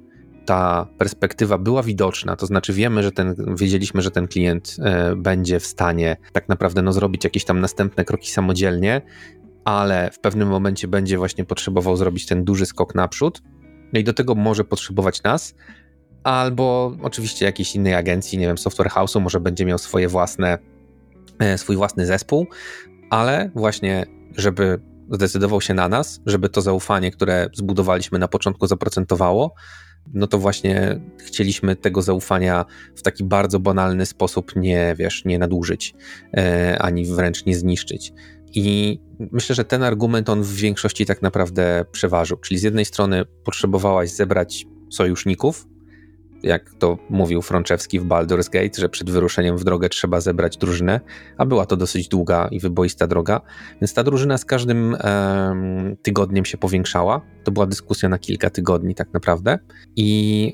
[0.50, 5.60] ta perspektywa była widoczna, to znaczy wiemy, że ten, wiedzieliśmy, że ten klient e, będzie
[5.60, 9.02] w stanie tak naprawdę no, zrobić jakieś tam następne kroki samodzielnie,
[9.64, 13.42] ale w pewnym momencie będzie właśnie potrzebował zrobić ten duży skok naprzód.
[13.92, 15.54] No i do tego może potrzebować nas,
[16.24, 20.58] albo oczywiście jakiejś innej agencji, nie wiem, software house'u, może będzie miał swoje własne,
[21.38, 22.46] e, swój własny zespół,
[23.10, 29.54] ale właśnie, żeby zdecydował się na nas, żeby to zaufanie, które zbudowaliśmy na początku, zaprocentowało,
[30.14, 35.94] no to właśnie chcieliśmy tego zaufania w taki bardzo banalny sposób nie, wiesz, nie nadużyć,
[36.36, 38.12] e, ani wręcz nie zniszczyć.
[38.54, 38.98] I
[39.32, 42.36] myślę, że ten argument on w większości tak naprawdę przeważył.
[42.36, 45.66] Czyli z jednej strony potrzebowałaś zebrać sojuszników,
[46.42, 51.00] jak to mówił Frączewski w Baldur's Gate, że przed wyruszeniem w drogę trzeba zebrać drużynę,
[51.38, 53.40] a była to dosyć długa i wyboista droga,
[53.80, 57.20] więc ta drużyna z każdym um, tygodniem się powiększała.
[57.44, 59.59] To była dyskusja na kilka tygodni tak naprawdę
[59.96, 60.53] i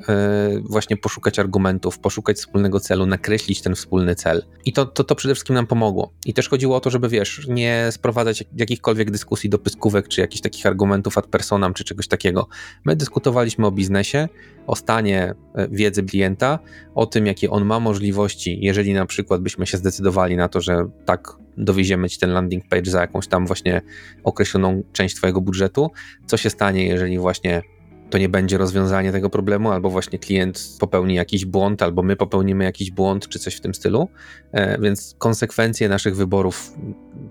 [0.56, 4.42] y, właśnie poszukać argumentów, poszukać wspólnego celu, nakreślić ten wspólny cel.
[4.64, 6.12] I to, to, to przede wszystkim nam pomogło.
[6.26, 10.42] I też chodziło o to, żeby wiesz, nie sprowadzać jakichkolwiek dyskusji do pyskówek, czy jakichś
[10.42, 12.48] takich argumentów ad personam, czy czegoś takiego.
[12.84, 14.28] My dyskutowaliśmy o biznesie,
[14.66, 16.58] o stanie e, wiedzy klienta,
[16.94, 20.88] o tym, jakie on ma możliwości, jeżeli na przykład byśmy się zdecydowali na to, że
[21.04, 23.82] tak dowieziemy ci ten landing page za jakąś tam właśnie
[24.24, 25.90] określoną część twojego budżetu,
[26.26, 27.62] co się stanie, jeżeli właśnie
[28.10, 32.64] to nie będzie rozwiązanie tego problemu, albo właśnie klient popełni jakiś błąd, albo my popełnimy
[32.64, 34.08] jakiś błąd, czy coś w tym stylu.
[34.52, 36.72] E, więc konsekwencje naszych wyborów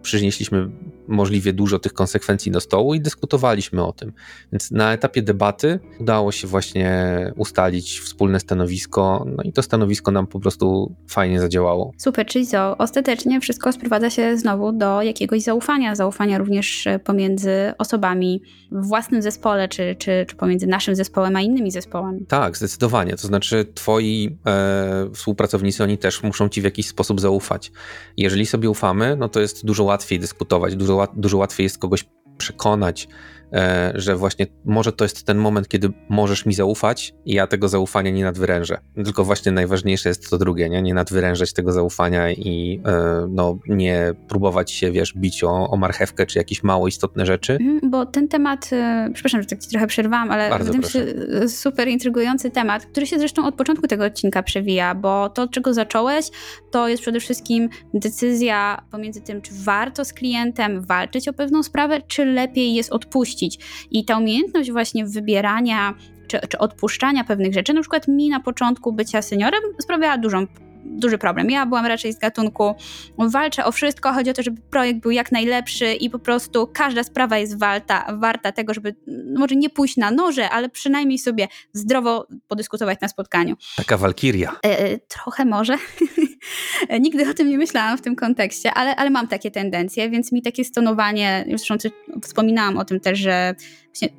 [0.02, 0.70] przynieśliśmy
[1.08, 4.14] możliwie dużo tych konsekwencji do stołu i dyskutowaliśmy o tym.
[4.52, 10.28] Więc na etapie debaty udało się właśnie ustalić wspólne stanowisko, no i to stanowisko nam
[10.28, 11.92] po prostu fajnie zadziałało.
[11.98, 12.78] Super, czyli co?
[12.78, 18.42] Ostatecznie wszystko sprowadza się znowu do jakiegoś zaufania, zaufania również pomiędzy osobami
[18.72, 22.26] w własnym zespole, czy, czy, czy pomiędzy naszym zespołem a innymi zespołami.
[22.26, 23.16] Tak, zdecydowanie.
[23.16, 27.72] To znaczy, twoi e, współpracownicy, oni też muszą ci w jakiś sposób zaufać.
[28.18, 32.06] Jeżeli sobie ufamy, no to jest dużo łatwiej dyskutować, dużo, dużo łatwiej jest kogoś
[32.38, 33.08] przekonać,
[33.96, 38.12] że właśnie może to jest ten moment, kiedy możesz mi zaufać i ja tego zaufania
[38.12, 38.78] nie nadwyrężę.
[38.96, 44.14] Tylko właśnie najważniejsze jest to drugie, nie, nie nadwyrężać tego zaufania i e, no, nie
[44.28, 47.54] próbować się, wiesz, bić o, o marchewkę czy jakieś mało istotne rzeczy.
[47.54, 51.12] Mhm, bo ten temat, e, przepraszam, że tak ci trochę przerwałam, ale Bardzo wydaje mi
[51.12, 55.52] się super intrygujący temat, który się zresztą od początku tego odcinka przewija, bo to, od
[55.52, 56.26] czego zacząłeś,
[56.72, 62.02] to jest przede wszystkim decyzja pomiędzy tym, czy warto z klientem walczyć o pewną sprawę,
[62.08, 63.35] czy lepiej jest odpuścić
[63.92, 65.94] i ta umiejętność właśnie wybierania
[66.28, 70.48] czy, czy odpuszczania pewnych rzeczy, na przykład mi na początku bycia seniorem sprawiała dużą
[70.86, 71.50] duży problem.
[71.50, 72.76] Ja byłam raczej z gatunku
[73.18, 77.04] walczę o wszystko, chodzi o to, żeby projekt był jak najlepszy i po prostu każda
[77.04, 81.48] sprawa jest warta, warta tego, żeby no może nie pójść na noże, ale przynajmniej sobie
[81.74, 83.56] zdrowo podyskutować na spotkaniu.
[83.76, 84.56] Taka walkiria.
[84.66, 85.78] E, e trochę może.
[87.02, 90.42] Nigdy o tym nie myślałam w tym kontekście, ale, ale mam takie tendencje, więc mi
[90.42, 91.76] takie stonowanie, zresztą
[92.24, 93.56] wspominałam o tym też, że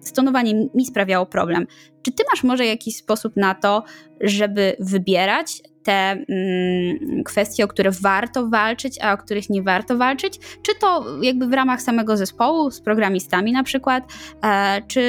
[0.01, 1.67] stonowanie mi sprawiało problem.
[2.07, 3.85] Czy ty masz może jakiś sposób na to,
[4.21, 10.39] żeby wybierać te mm, kwestie, o które warto walczyć, a o których nie warto walczyć?
[10.63, 14.05] Czy to jakby w ramach samego zespołu, z programistami na przykład,
[14.45, 15.03] e, czy,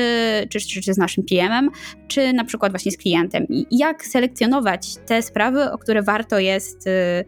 [0.49, 1.69] czy, czy, czy z naszym PM-em,
[2.07, 3.45] czy na przykład właśnie z klientem?
[3.49, 7.25] I jak selekcjonować te sprawy, o które warto jest y,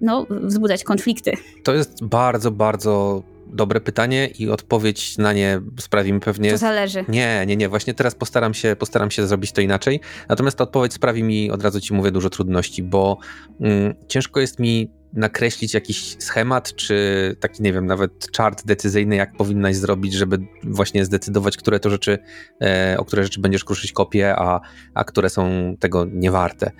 [0.00, 1.32] no, wzbudzać konflikty?
[1.64, 6.50] To jest bardzo, bardzo dobre pytanie i odpowiedź na nie sprawi mi pewnie...
[6.50, 7.04] To zależy.
[7.08, 7.68] Nie, nie, nie.
[7.68, 10.00] Właśnie teraz postaram się, postaram się zrobić to inaczej.
[10.28, 13.18] Natomiast ta odpowiedź sprawi mi, od razu ci mówię, dużo trudności, bo
[13.60, 19.36] mm, ciężko jest mi nakreślić jakiś schemat, czy taki, nie wiem, nawet chart decyzyjny, jak
[19.36, 22.18] powinnaś zrobić, żeby właśnie zdecydować, które to rzeczy,
[22.62, 24.60] e, o które rzeczy będziesz kruszyć kopię, a,
[24.94, 26.70] a które są tego niewarte.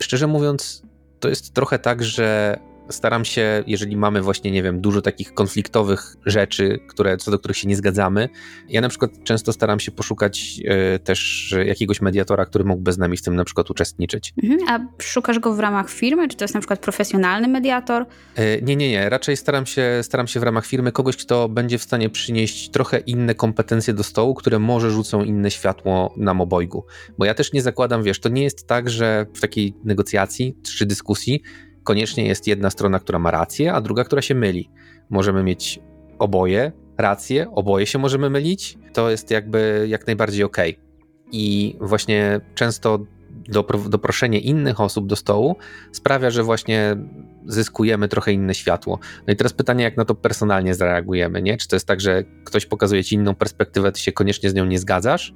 [0.00, 0.82] Szczerze mówiąc,
[1.20, 2.58] to jest trochę tak, że
[2.88, 7.56] staram się, jeżeli mamy właśnie, nie wiem, dużo takich konfliktowych rzeczy, które, co do których
[7.56, 8.28] się nie zgadzamy,
[8.68, 10.60] ja na przykład często staram się poszukać
[10.94, 14.34] y, też jakiegoś mediatora, który mógłby z nami w tym na przykład uczestniczyć.
[14.42, 18.06] Mhm, a szukasz go w ramach firmy, czy to jest na przykład profesjonalny mediator?
[18.38, 19.08] Y, nie, nie, nie.
[19.08, 22.98] Raczej staram się, staram się w ramach firmy kogoś, kto będzie w stanie przynieść trochę
[22.98, 26.84] inne kompetencje do stołu, które może rzucą inne światło nam obojgu.
[27.18, 30.86] Bo ja też nie zakładam, wiesz, to nie jest tak, że w takiej negocjacji czy
[30.86, 31.42] dyskusji
[31.84, 34.70] koniecznie jest jedna strona, która ma rację, a druga, która się myli.
[35.10, 35.80] Możemy mieć
[36.18, 38.78] oboje rację, oboje się możemy mylić.
[38.92, 40.56] To jest jakby jak najbardziej ok.
[41.32, 42.98] I właśnie często
[43.88, 45.56] doproszenie innych osób do stołu
[45.92, 46.96] sprawia, że właśnie
[47.46, 48.98] zyskujemy trochę inne światło.
[49.26, 51.56] No i teraz pytanie, jak na to personalnie zareagujemy, nie?
[51.56, 54.64] Czy to jest tak, że ktoś pokazuje ci inną perspektywę, ty się koniecznie z nią
[54.64, 55.34] nie zgadzasz?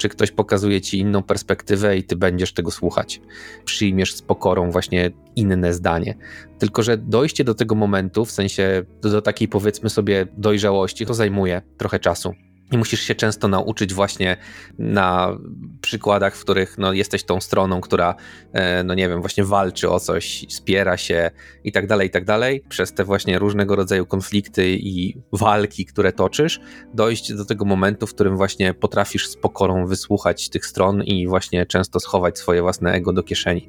[0.00, 3.20] Czy ktoś pokazuje ci inną perspektywę i ty będziesz tego słuchać.
[3.64, 6.14] Przyjmiesz z pokorą właśnie inne zdanie.
[6.58, 11.14] Tylko, że dojście do tego momentu, w sensie do, do takiej powiedzmy sobie dojrzałości, to
[11.14, 12.34] zajmuje trochę czasu.
[12.72, 14.36] I musisz się często nauczyć właśnie
[14.78, 15.38] na
[15.80, 18.14] przykładach, w których no, jesteś tą stroną, która,
[18.52, 21.30] e, no nie wiem, właśnie walczy o coś, spiera się
[21.64, 22.64] i tak dalej, i tak dalej.
[22.68, 26.60] Przez te właśnie różnego rodzaju konflikty i walki, które toczysz,
[26.94, 31.66] dojść do tego momentu, w którym właśnie potrafisz z pokorą wysłuchać tych stron i właśnie
[31.66, 33.68] często schować swoje własne ego do kieszeni.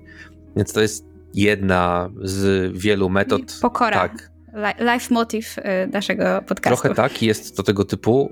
[0.55, 3.41] Więc to jest jedna z wielu metod.
[3.61, 3.99] Pokora.
[3.99, 4.30] Tak,
[4.79, 5.15] life
[5.85, 6.81] y, naszego podcastu.
[6.81, 8.29] Trochę tak, jest to tego typu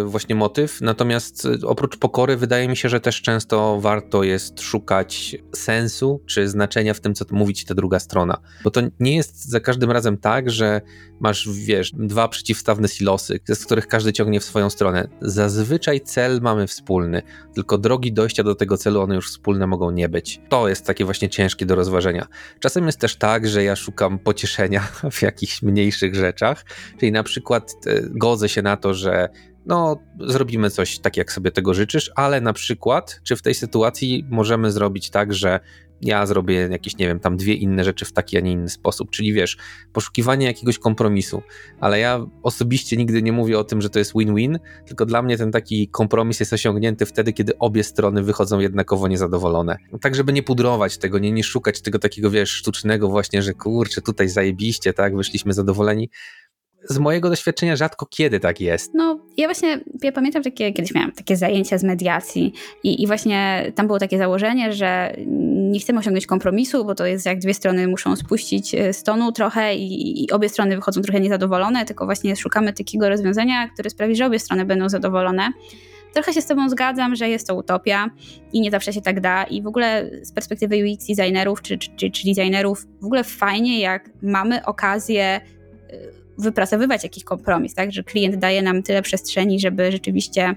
[0.00, 4.60] y, właśnie motyw, natomiast y, oprócz pokory wydaje mi się, że też często warto jest
[4.60, 8.40] szukać sensu czy znaczenia w tym, co mówi ci ta druga strona.
[8.64, 10.80] Bo to nie jest za każdym razem tak, że
[11.20, 15.08] masz, wiesz, dwa przeciwstawne silosy, z których każdy ciągnie w swoją stronę.
[15.20, 17.22] Zazwyczaj cel mamy wspólny,
[17.54, 20.40] tylko drogi dojścia do tego celu, one już wspólne mogą nie być.
[20.48, 22.26] To jest takie właśnie ciężkie do rozważenia.
[22.60, 26.64] Czasem jest też tak, że ja szukam pocieszenia w jakichś mniejszych rzeczach,
[27.00, 29.28] czyli na przykład e, godzę się na to, że
[29.66, 34.26] no, zrobimy coś tak, jak sobie tego życzysz, ale na przykład, czy w tej sytuacji
[34.30, 35.60] możemy zrobić tak, że
[36.02, 39.10] ja zrobię jakieś, nie wiem, tam dwie inne rzeczy w taki, a nie inny sposób.
[39.10, 39.56] Czyli wiesz,
[39.92, 41.42] poszukiwanie jakiegoś kompromisu.
[41.80, 45.38] Ale ja osobiście nigdy nie mówię o tym, że to jest win-win, tylko dla mnie
[45.38, 49.76] ten taki kompromis jest osiągnięty wtedy, kiedy obie strony wychodzą jednakowo niezadowolone.
[50.00, 54.02] Tak, żeby nie pudrować tego, nie, nie szukać tego takiego, wiesz, sztucznego właśnie, że kurczę,
[54.02, 56.10] tutaj zajebiście, tak, wyszliśmy zadowoleni
[56.88, 58.94] z mojego doświadczenia rzadko kiedy tak jest.
[58.94, 63.72] No, ja właśnie, ja pamiętam takie, kiedyś miałam takie zajęcia z mediacji i, i właśnie
[63.74, 65.16] tam było takie założenie, że
[65.70, 69.74] nie chcemy osiągnąć kompromisu, bo to jest jak dwie strony muszą spuścić e, stonu trochę
[69.74, 74.26] i, i obie strony wychodzą trochę niezadowolone, tylko właśnie szukamy takiego rozwiązania, które sprawi, że
[74.26, 75.52] obie strony będą zadowolone.
[76.14, 78.10] Trochę się z Tobą zgadzam, że jest to utopia
[78.52, 79.44] i nie zawsze się tak da.
[79.44, 84.10] I w ogóle z perspektywy UX designerów czy, czy, czy designerów, w ogóle fajnie, jak
[84.22, 85.40] mamy okazję
[86.38, 87.92] wypracowywać jakiś kompromis, tak?
[87.92, 90.56] Że klient daje nam tyle przestrzeni, żeby rzeczywiście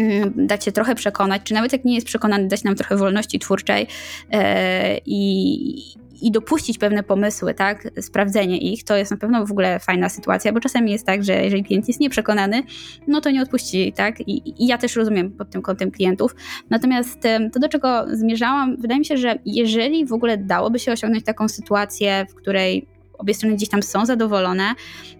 [0.00, 3.38] mm, dać się trochę przekonać, czy nawet jak nie jest przekonany, dać nam trochę wolności
[3.38, 3.86] twórczej
[4.32, 9.78] e, i, i dopuścić pewne pomysły, tak, sprawdzenie ich, to jest na pewno w ogóle
[9.78, 12.62] fajna sytuacja, bo czasami jest tak, że jeżeli klient jest nieprzekonany,
[13.08, 16.34] no to nie odpuści, tak, i, i ja też rozumiem pod tym kątem klientów.
[16.70, 17.20] Natomiast
[17.52, 21.48] to, do czego zmierzałam, wydaje mi się, że jeżeli w ogóle dałoby się osiągnąć taką
[21.48, 22.86] sytuację, w której
[23.22, 24.74] obie strony gdzieś tam są zadowolone,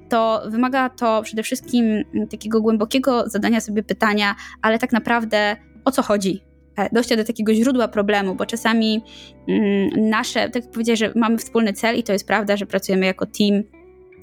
[0.08, 1.84] to wymaga to przede wszystkim
[2.30, 6.42] takiego głębokiego zadania sobie pytania, ale tak naprawdę o co chodzi,
[6.76, 9.02] E, dojścia do takiego źródła problemu, bo czasami
[9.48, 13.26] mm, nasze, tak jak że mamy wspólny cel i to jest prawda, że pracujemy jako
[13.26, 13.62] team,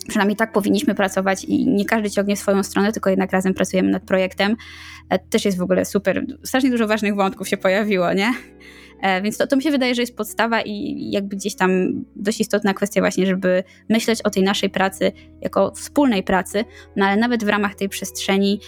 [0.07, 4.03] przynajmniej tak powinniśmy pracować i nie każdy ciągnie swoją stronę, tylko jednak razem pracujemy nad
[4.03, 4.55] projektem.
[5.09, 8.34] E, też jest w ogóle super, strasznie dużo ważnych wątków się pojawiło, nie?
[9.02, 11.72] E, więc to, to mi się wydaje, że jest podstawa i jakby gdzieś tam
[12.16, 17.18] dość istotna kwestia właśnie, żeby myśleć o tej naszej pracy jako wspólnej pracy, no ale
[17.18, 18.60] nawet w ramach tej przestrzeni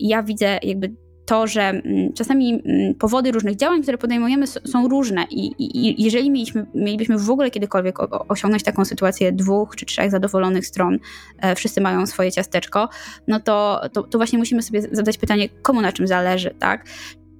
[0.00, 0.94] ja widzę jakby
[1.30, 6.30] to, że mm, czasami mm, powody różnych działań, które podejmujemy, są różne i, i jeżeli
[6.30, 7.96] mieliśmy, mielibyśmy w ogóle kiedykolwiek
[8.28, 10.98] osiągnąć taką sytuację dwóch czy trzech zadowolonych stron,
[11.38, 12.88] e, wszyscy mają swoje ciasteczko,
[13.28, 16.84] no to, to, to właśnie musimy sobie zadać pytanie, komu na czym zależy, tak?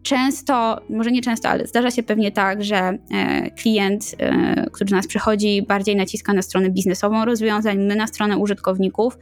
[0.03, 4.97] Często, może nie często, ale zdarza się pewnie tak, że e, klient, e, który do
[4.97, 9.19] nas przychodzi, bardziej naciska na stronę biznesową rozwiązań, my na stronę użytkowników.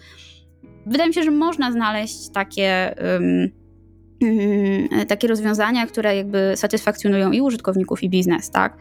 [0.87, 2.95] Wydaje mi się, że można znaleźć takie
[4.21, 4.58] Mhm,
[5.07, 8.77] takie rozwiązania, które jakby satysfakcjonują i użytkowników, i biznes, tak?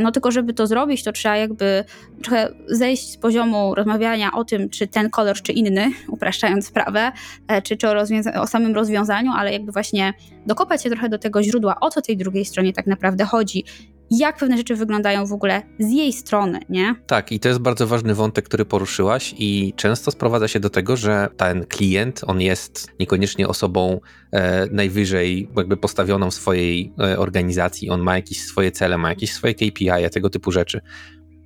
[0.00, 1.84] No tylko, żeby to zrobić, to trzeba jakby
[2.22, 7.12] trochę zejść z poziomu rozmawiania o tym, czy ten kolor, czy inny, upraszczając sprawę,
[7.48, 7.94] e, czy, czy o,
[8.40, 10.14] o samym rozwiązaniu, ale jakby właśnie
[10.46, 13.64] dokopać się trochę do tego źródła, o co tej drugiej stronie tak naprawdę chodzi
[14.10, 16.94] jak pewne rzeczy wyglądają w ogóle z jej strony, nie?
[17.06, 20.96] Tak, i to jest bardzo ważny wątek, który poruszyłaś i często sprowadza się do tego,
[20.96, 24.00] że ten klient, on jest niekoniecznie osobą
[24.32, 29.32] e, najwyżej jakby postawioną w swojej e, organizacji, on ma jakieś swoje cele, ma jakieś
[29.32, 30.80] swoje KPI, tego typu rzeczy.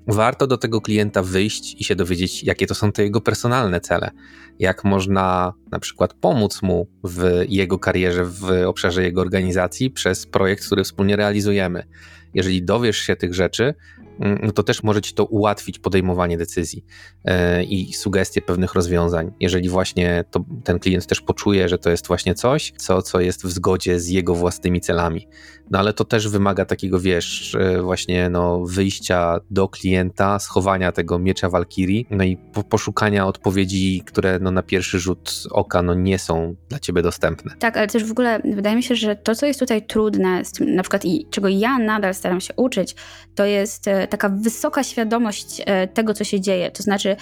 [0.06, 4.10] Warto do tego klienta wyjść i się dowiedzieć, jakie to są te jego personalne cele.
[4.58, 10.66] Jak można na przykład pomóc mu w jego karierze, w obszarze jego organizacji przez projekt,
[10.66, 11.84] który wspólnie realizujemy
[12.34, 13.74] jeżeli dowiesz się tych rzeczy,
[14.20, 16.84] mm, no to też może ci to ułatwić podejmowanie decyzji
[17.24, 19.32] e, i sugestie pewnych rozwiązań.
[19.40, 23.42] Jeżeli właśnie to, ten klient też poczuje, że to jest właśnie coś, co, co jest
[23.42, 25.28] w zgodzie z jego własnymi celami.
[25.70, 31.18] No ale to też wymaga takiego, wiesz, e, właśnie no, wyjścia do klienta, schowania tego
[31.18, 32.36] miecza Walkirii, no i
[32.68, 37.54] poszukania odpowiedzi, które no, na pierwszy rzut oka no, nie są dla ciebie dostępne.
[37.58, 40.52] Tak, ale też w ogóle wydaje mi się, że to, co jest tutaj trudne, z
[40.52, 42.94] tym, na przykład i czego ja nadal staram się uczyć,
[43.34, 46.70] to jest e, taka wysoka świadomość e, tego, co się dzieje.
[46.70, 47.16] To znaczy,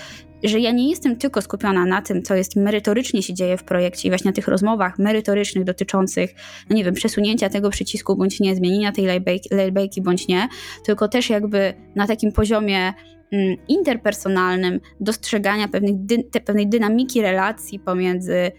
[0.44, 4.08] że ja nie jestem tylko skupiona na tym, co jest merytorycznie się dzieje w projekcie
[4.08, 6.34] i właśnie na tych rozmowach merytorycznych dotyczących,
[6.70, 9.06] no nie wiem, przesunięcia tego przycisku bądź nie, zmienienia tej
[9.50, 10.48] laybacky bądź nie,
[10.84, 12.92] tylko też jakby na takim poziomie
[13.32, 18.52] mm, interpersonalnym dostrzegania pewnej, dy, pewnej dynamiki relacji pomiędzy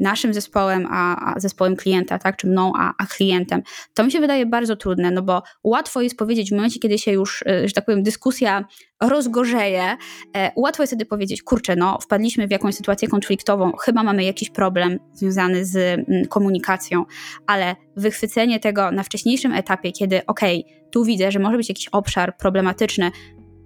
[0.00, 3.62] naszym zespołem, a, a, zespołem klienta, tak, czy mną, a, a klientem.
[3.94, 7.12] To mi się wydaje bardzo trudne, no bo łatwo jest powiedzieć w momencie, kiedy się
[7.12, 8.64] już, y, że tak powiem, dyskusja
[9.02, 9.96] rozgorzeje,
[10.36, 14.50] e, łatwo jest wtedy powiedzieć, kurczę, no, wpadliśmy w jakąś sytuację konfliktową, chyba mamy jakiś
[14.50, 17.04] problem związany z mm, komunikacją,
[17.46, 21.88] ale wychwycenie tego na wcześniejszym etapie, kiedy okej, okay, tu widzę, że może być jakiś
[21.88, 23.10] obszar problematyczny,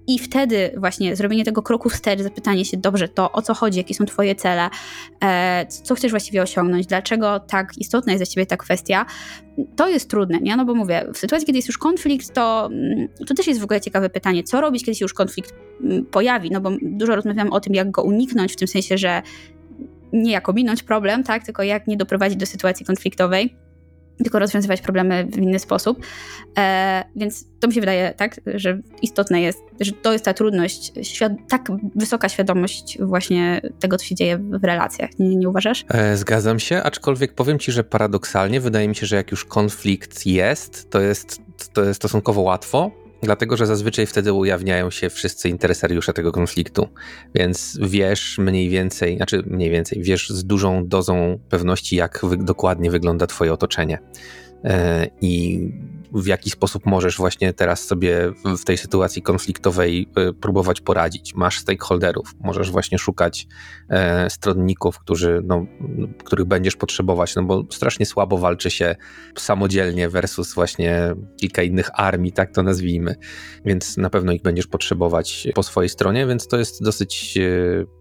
[0.07, 3.95] i wtedy właśnie zrobienie tego kroku wstecz, zapytanie się, dobrze, to o co chodzi, jakie
[3.95, 4.71] są twoje cele,
[5.23, 9.07] e, co chcesz właściwie osiągnąć, dlaczego tak istotna jest dla ciebie ta kwestia,
[9.77, 10.57] to jest trudne, nie?
[10.57, 13.65] No bo mówię, w sytuacji, kiedy jest już konflikt, to, mm, to też jest w
[13.65, 17.51] ogóle ciekawe pytanie, co robić, kiedy się już konflikt mm, pojawi, no bo dużo rozmawiamy
[17.51, 19.23] o tym, jak go uniknąć, w tym sensie, że
[20.13, 23.57] nie jak ominąć problem, tak, tylko jak nie doprowadzić do sytuacji konfliktowej
[24.23, 26.07] tylko rozwiązywać problemy w inny sposób.
[26.59, 30.93] E, więc to mi się wydaje, tak, że istotne jest, że to jest ta trudność,
[31.49, 35.11] tak wysoka świadomość właśnie tego, co się dzieje w relacjach.
[35.19, 35.85] Nie, nie uważasz?
[35.89, 40.27] E, zgadzam się, aczkolwiek powiem ci, że paradoksalnie wydaje mi się, że jak już konflikt
[40.27, 41.41] jest, to jest,
[41.73, 42.91] to jest stosunkowo łatwo,
[43.23, 46.89] Dlatego, że zazwyczaj wtedy ujawniają się wszyscy interesariusze tego konfliktu,
[47.35, 52.91] więc wiesz mniej więcej, znaczy mniej więcej, wiesz z dużą dozą pewności, jak wy dokładnie
[52.91, 53.99] wygląda Twoje otoczenie.
[54.65, 55.61] E, I
[56.13, 61.35] w jaki sposób możesz właśnie teraz sobie w tej sytuacji konfliktowej y, próbować poradzić.
[61.35, 63.47] Masz stakeholderów, możesz właśnie szukać
[63.91, 65.67] e, stronników, którzy, no,
[66.25, 68.97] których będziesz potrzebować, no bo strasznie słabo walczy się
[69.39, 73.15] samodzielnie versus właśnie kilka innych armii, tak to nazwijmy,
[73.65, 78.00] więc na pewno ich będziesz potrzebować po swojej stronie, więc to jest dosyć e,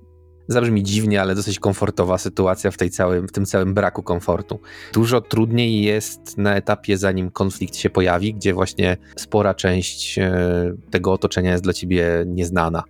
[0.50, 4.60] zabrzmi dziwnie, ale dosyć komfortowa sytuacja w, tej całym, w tym całym braku komfortu.
[4.93, 10.32] Dużo trudniej jest na etapie, zanim konflikt się pojawi, gdzie właśnie spora część e,
[10.89, 12.84] tego otoczenia jest dla ciebie nieznana.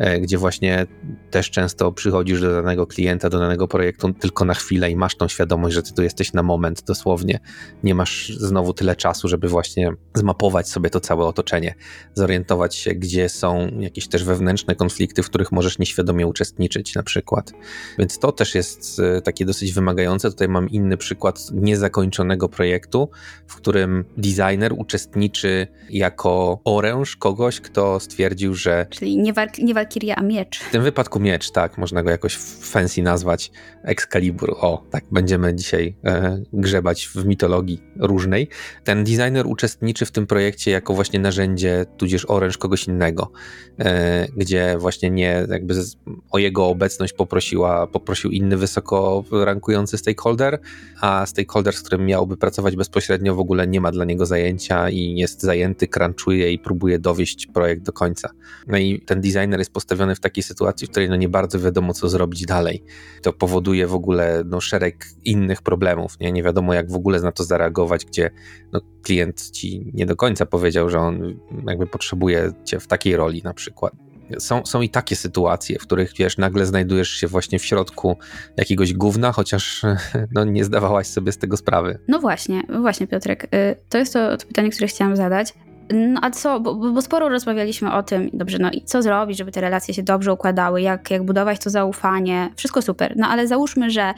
[0.00, 0.86] E, gdzie właśnie
[1.30, 5.28] też często przychodzisz do danego klienta, do danego projektu tylko na chwilę i masz tą
[5.28, 7.40] świadomość, że ty tu jesteś na moment dosłownie.
[7.84, 11.74] Nie masz znowu tyle czasu, żeby właśnie zmapować sobie to całe otoczenie,
[12.14, 17.52] zorientować się, gdzie są jakieś też wewnętrzne konflikty, w których możesz nieświadomie uczestniczyć na przykład.
[17.98, 20.30] Więc to też jest e, takie dosyć wymagające.
[20.30, 23.08] Tutaj mam inny przykład niezakończonego projektu,
[23.46, 28.86] w którym designer uczestniczy jako oręż kogoś, kto stwierdził, że...
[28.90, 30.58] Czyli nie, walk, nie Valkyria a miecz.
[30.60, 33.50] W tym wypadku miecz, tak, można go jakoś fancy nazwać.
[33.84, 38.48] Excalibur, o, tak, będziemy dzisiaj e, grzebać w mitologii różnej.
[38.84, 43.32] Ten designer uczestniczy w tym projekcie jako właśnie narzędzie, tudzież oręż kogoś innego,
[43.78, 45.96] e, gdzie właśnie nie, jakby z,
[46.30, 50.58] o jego obecność poprosiła, poprosił inny wysoko rankujący stakeholder,
[51.00, 55.14] a stakeholder, z którym miałby pracować bezpośrednio, w ogóle nie ma dla niego zajęcia i
[55.16, 58.30] jest zajęty, crunchuje i próbuje dowieść projekt do końca.
[58.66, 61.94] No i ten designer jest postawiony w takiej sytuacji, w której no nie bardzo wiadomo,
[61.94, 62.84] co zrobić dalej.
[63.22, 66.20] To powoduje w ogóle no, szereg innych problemów.
[66.20, 66.32] Nie?
[66.32, 68.30] nie wiadomo, jak w ogóle na to zareagować, gdzie
[68.72, 73.42] no, klient ci nie do końca powiedział, że on jakby potrzebuje cię w takiej roli
[73.44, 73.92] na przykład.
[74.38, 78.16] Są, są i takie sytuacje, w których wiesz, nagle znajdujesz się właśnie w środku
[78.56, 79.82] jakiegoś gówna, chociaż
[80.34, 81.98] no, nie zdawałaś sobie z tego sprawy.
[82.08, 85.54] No właśnie, właśnie Piotrek, y, to jest to, to pytanie, które chciałam zadać.
[85.92, 89.52] No a co, bo, bo, sporo rozmawialiśmy o tym, dobrze, no i co zrobić, żeby
[89.52, 93.90] te relacje się dobrze układały, jak, jak budować to zaufanie, wszystko super, no ale załóżmy,
[93.90, 94.14] że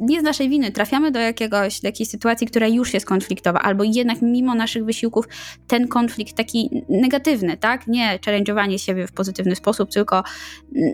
[0.00, 3.84] nie z naszej winy trafiamy do jakiegoś, do jakiejś sytuacji, która już jest konfliktowa, albo
[3.84, 5.28] jednak mimo naszych wysiłków
[5.66, 7.86] ten konflikt taki negatywny, tak?
[7.86, 10.22] Nie challenge'owanie siebie w pozytywny sposób, tylko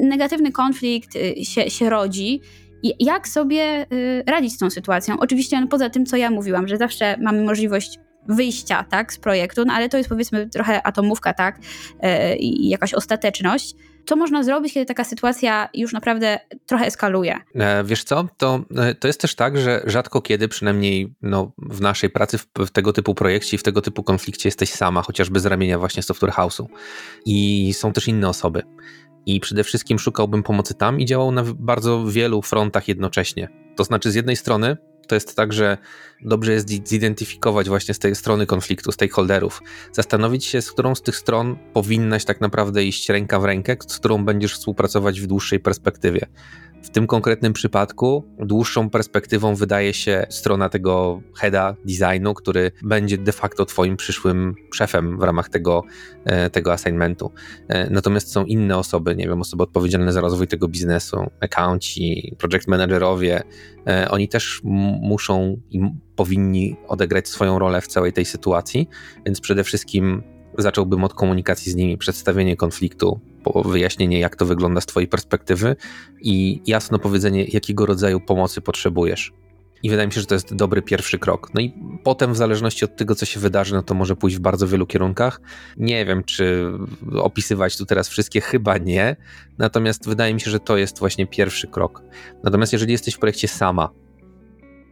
[0.00, 2.40] negatywny konflikt y, się, się rodzi.
[3.00, 5.16] Jak sobie y, radzić z tą sytuacją?
[5.18, 7.98] Oczywiście no poza tym, co ja mówiłam, że zawsze mamy możliwość
[8.30, 11.58] wyjścia tak, z projektu, no ale to jest powiedzmy trochę atomówka, tak,
[12.00, 13.74] e, i jakaś ostateczność.
[14.06, 17.36] Co można zrobić, kiedy taka sytuacja już naprawdę trochę eskaluje?
[17.54, 21.80] E, wiesz co, to, e, to jest też tak, że rzadko kiedy, przynajmniej no, w
[21.80, 25.40] naszej pracy w, w tego typu projekcie i w tego typu konflikcie jesteś sama, chociażby
[25.40, 26.66] z ramienia właśnie Software House'u.
[27.26, 28.62] I są też inne osoby.
[29.26, 33.48] I przede wszystkim szukałbym pomocy tam i działał na bardzo wielu frontach jednocześnie.
[33.76, 34.76] To znaczy, z jednej strony
[35.10, 35.78] to jest tak, że
[36.22, 41.16] dobrze jest zidentyfikować właśnie z tej strony konfliktu, stakeholderów, zastanowić się, z którą z tych
[41.16, 46.26] stron powinnaś tak naprawdę iść ręka w rękę, z którą będziesz współpracować w dłuższej perspektywie.
[46.82, 53.32] W tym konkretnym przypadku dłuższą perspektywą wydaje się strona tego heada designu, który będzie de
[53.32, 55.84] facto twoim przyszłym szefem w ramach tego,
[56.24, 57.32] e, tego assignmentu.
[57.68, 62.68] E, natomiast są inne osoby, nie wiem, osoby odpowiedzialne za rozwój tego biznesu, accounci, project
[62.68, 63.42] managerowie,
[63.86, 64.60] e, oni też
[65.00, 65.80] muszą i
[66.16, 68.88] powinni odegrać swoją rolę w całej tej sytuacji,
[69.26, 70.22] więc przede wszystkim
[70.58, 73.20] zacząłbym od komunikacji z nimi, przedstawienie konfliktu,
[73.64, 75.76] wyjaśnienie, jak to wygląda z Twojej perspektywy
[76.22, 79.32] i jasno powiedzenie, jakiego rodzaju pomocy potrzebujesz.
[79.82, 81.54] I wydaje mi się, że to jest dobry pierwszy krok.
[81.54, 81.74] No i
[82.04, 84.86] potem, w zależności od tego, co się wydarzy, no to może pójść w bardzo wielu
[84.86, 85.40] kierunkach.
[85.76, 86.72] Nie wiem, czy
[87.16, 89.16] opisywać tu teraz wszystkie, chyba nie.
[89.58, 92.02] Natomiast wydaje mi się, że to jest właśnie pierwszy krok.
[92.44, 93.90] Natomiast jeżeli jesteś w projekcie sama,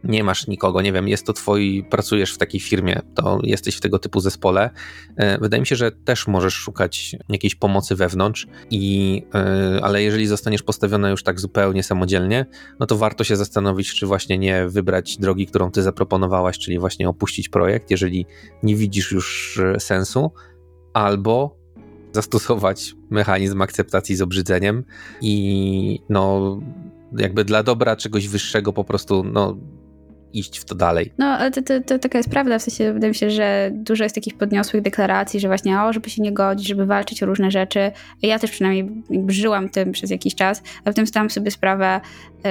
[0.03, 3.79] nie masz nikogo, nie wiem, jest to twoi, pracujesz w takiej firmie, to jesteś w
[3.79, 4.69] tego typu zespole,
[5.15, 10.27] e, wydaje mi się, że też możesz szukać jakiejś pomocy wewnątrz, i, e, ale jeżeli
[10.27, 12.45] zostaniesz postawiona już tak zupełnie samodzielnie,
[12.79, 17.09] no to warto się zastanowić, czy właśnie nie wybrać drogi, którą ty zaproponowałaś, czyli właśnie
[17.09, 18.25] opuścić projekt, jeżeli
[18.63, 20.31] nie widzisz już e, sensu,
[20.93, 21.59] albo
[22.11, 24.83] zastosować mechanizm akceptacji z obrzydzeniem
[25.21, 26.57] i no
[27.17, 29.57] jakby dla dobra czegoś wyższego po prostu no
[30.33, 31.13] iść w to dalej.
[31.17, 34.15] No, to, to, to taka jest prawda, w sensie wydaje mi się, że dużo jest
[34.15, 37.91] takich podniosłych deklaracji, że właśnie o, żeby się nie godzić, żeby walczyć o różne rzeczy.
[38.21, 42.01] Ja też przynajmniej żyłam tym przez jakiś czas, a potem zdałam sobie sprawę,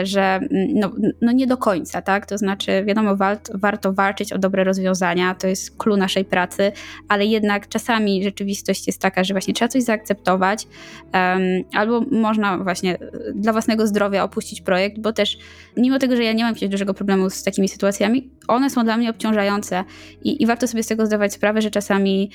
[0.03, 2.27] że mm, no, no nie do końca, tak?
[2.27, 6.73] To znaczy, wiadomo, wart, warto walczyć o dobre rozwiązania, to jest clue naszej pracy,
[7.09, 10.67] ale jednak czasami rzeczywistość jest taka, że właśnie trzeba coś zaakceptować,
[11.15, 12.99] um, albo można właśnie
[13.35, 15.39] dla własnego zdrowia opuścić projekt, bo też
[15.77, 18.97] mimo tego, że ja nie mam jakiegoś dużego problemu z takimi sytuacjami, one są dla
[18.97, 19.85] mnie obciążające
[20.25, 22.31] i, i warto sobie z tego zdawać sprawę, że czasami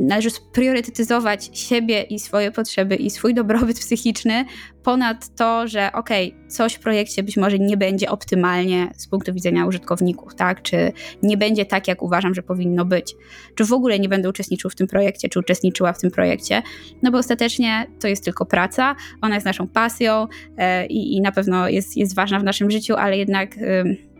[0.00, 4.44] należy priorytetyzować siebie i swoje potrzeby i swój dobrobyt psychiczny
[4.82, 9.32] ponad to, że okej, okay, coś w projekcie być może nie będzie optymalnie z punktu
[9.32, 10.62] widzenia użytkowników, tak?
[10.62, 10.92] Czy
[11.22, 13.14] nie będzie tak, jak uważam, że powinno być.
[13.54, 16.62] Czy w ogóle nie będę uczestniczył w tym projekcie, czy uczestniczyła w tym projekcie.
[17.02, 21.68] No bo ostatecznie to jest tylko praca, ona jest naszą pasją e, i, na pewno
[21.68, 23.56] jest, jest ważna w naszym życiu, ale jednak...
[23.56, 24.13] Y,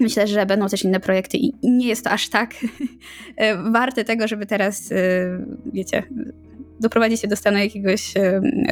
[0.00, 2.54] Myślę, że będą też inne projekty i nie jest to aż tak
[3.36, 4.96] e, warte tego, żeby teraz, e,
[5.72, 6.02] wiecie,
[6.80, 8.14] doprowadzi się do stanu jakiegoś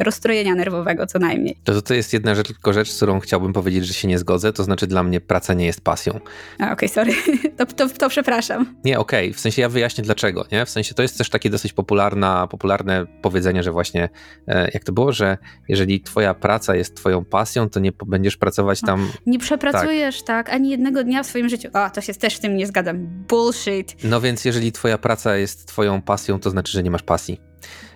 [0.01, 1.57] rozstrojenia nerwowego co najmniej.
[1.63, 4.53] To, to jest jedna rzecz, tylko rzecz, z którą chciałbym powiedzieć, że się nie zgodzę,
[4.53, 6.13] to znaczy dla mnie praca nie jest pasją.
[6.55, 7.13] okej, okay, sorry,
[7.57, 8.75] to, to, to, przepraszam.
[8.85, 9.37] Nie, okej, okay.
[9.37, 10.65] w sensie ja wyjaśnię dlaczego, nie?
[10.65, 14.09] W sensie to jest też takie dosyć popularna, popularne powiedzenie, że właśnie,
[14.47, 15.37] e, jak to było, że
[15.67, 19.11] jeżeli twoja praca jest twoją pasją, to nie będziesz pracować tam...
[19.25, 21.69] Nie przepracujesz, tak, tak ani jednego dnia w swoim życiu.
[21.73, 23.07] A, to się też z tym nie zgadzam.
[23.27, 23.95] Bullshit.
[24.03, 27.41] No więc jeżeli twoja praca jest twoją pasją, to znaczy, że nie masz pasji.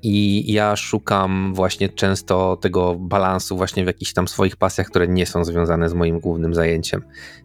[0.03, 5.25] I ja szukam właśnie często tego balansu właśnie w jakichś tam swoich pasjach, które nie
[5.25, 7.01] są związane z moim głównym zajęciem.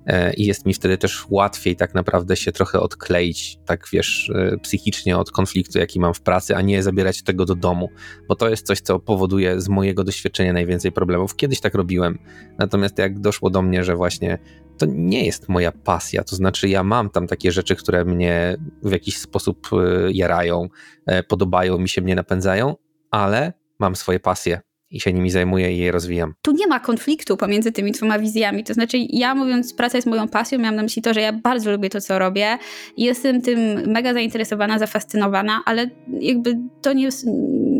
[0.06, 4.58] E, I jest mi wtedy też łatwiej tak naprawdę się trochę odkleić, tak wiesz, e,
[4.58, 7.88] psychicznie od konfliktu, jaki mam w pracy, a nie zabierać tego do domu,
[8.28, 11.36] bo to jest coś, co powoduje z mojego doświadczenia najwięcej problemów.
[11.36, 12.18] Kiedyś tak robiłem,
[12.58, 14.38] natomiast jak doszło do mnie, że właśnie
[14.78, 16.24] to nie jest moja pasja.
[16.24, 20.68] To znaczy, ja mam tam takie rzeczy, które mnie w jakiś sposób e, jarają,
[21.28, 22.74] podobają, mi się mnie napędzają,
[23.10, 24.60] ale mam swoje pasje
[24.94, 26.34] i się nimi zajmuję i je rozwijam.
[26.42, 28.64] Tu nie ma konfliktu pomiędzy tymi dwoma wizjami.
[28.64, 31.70] To znaczy, ja mówiąc, praca jest moją pasją, miałam na myśli to, że ja bardzo
[31.72, 32.58] lubię to, co robię.
[32.96, 35.90] Jestem tym mega zainteresowana, zafascynowana, ale
[36.20, 37.08] jakby to nie,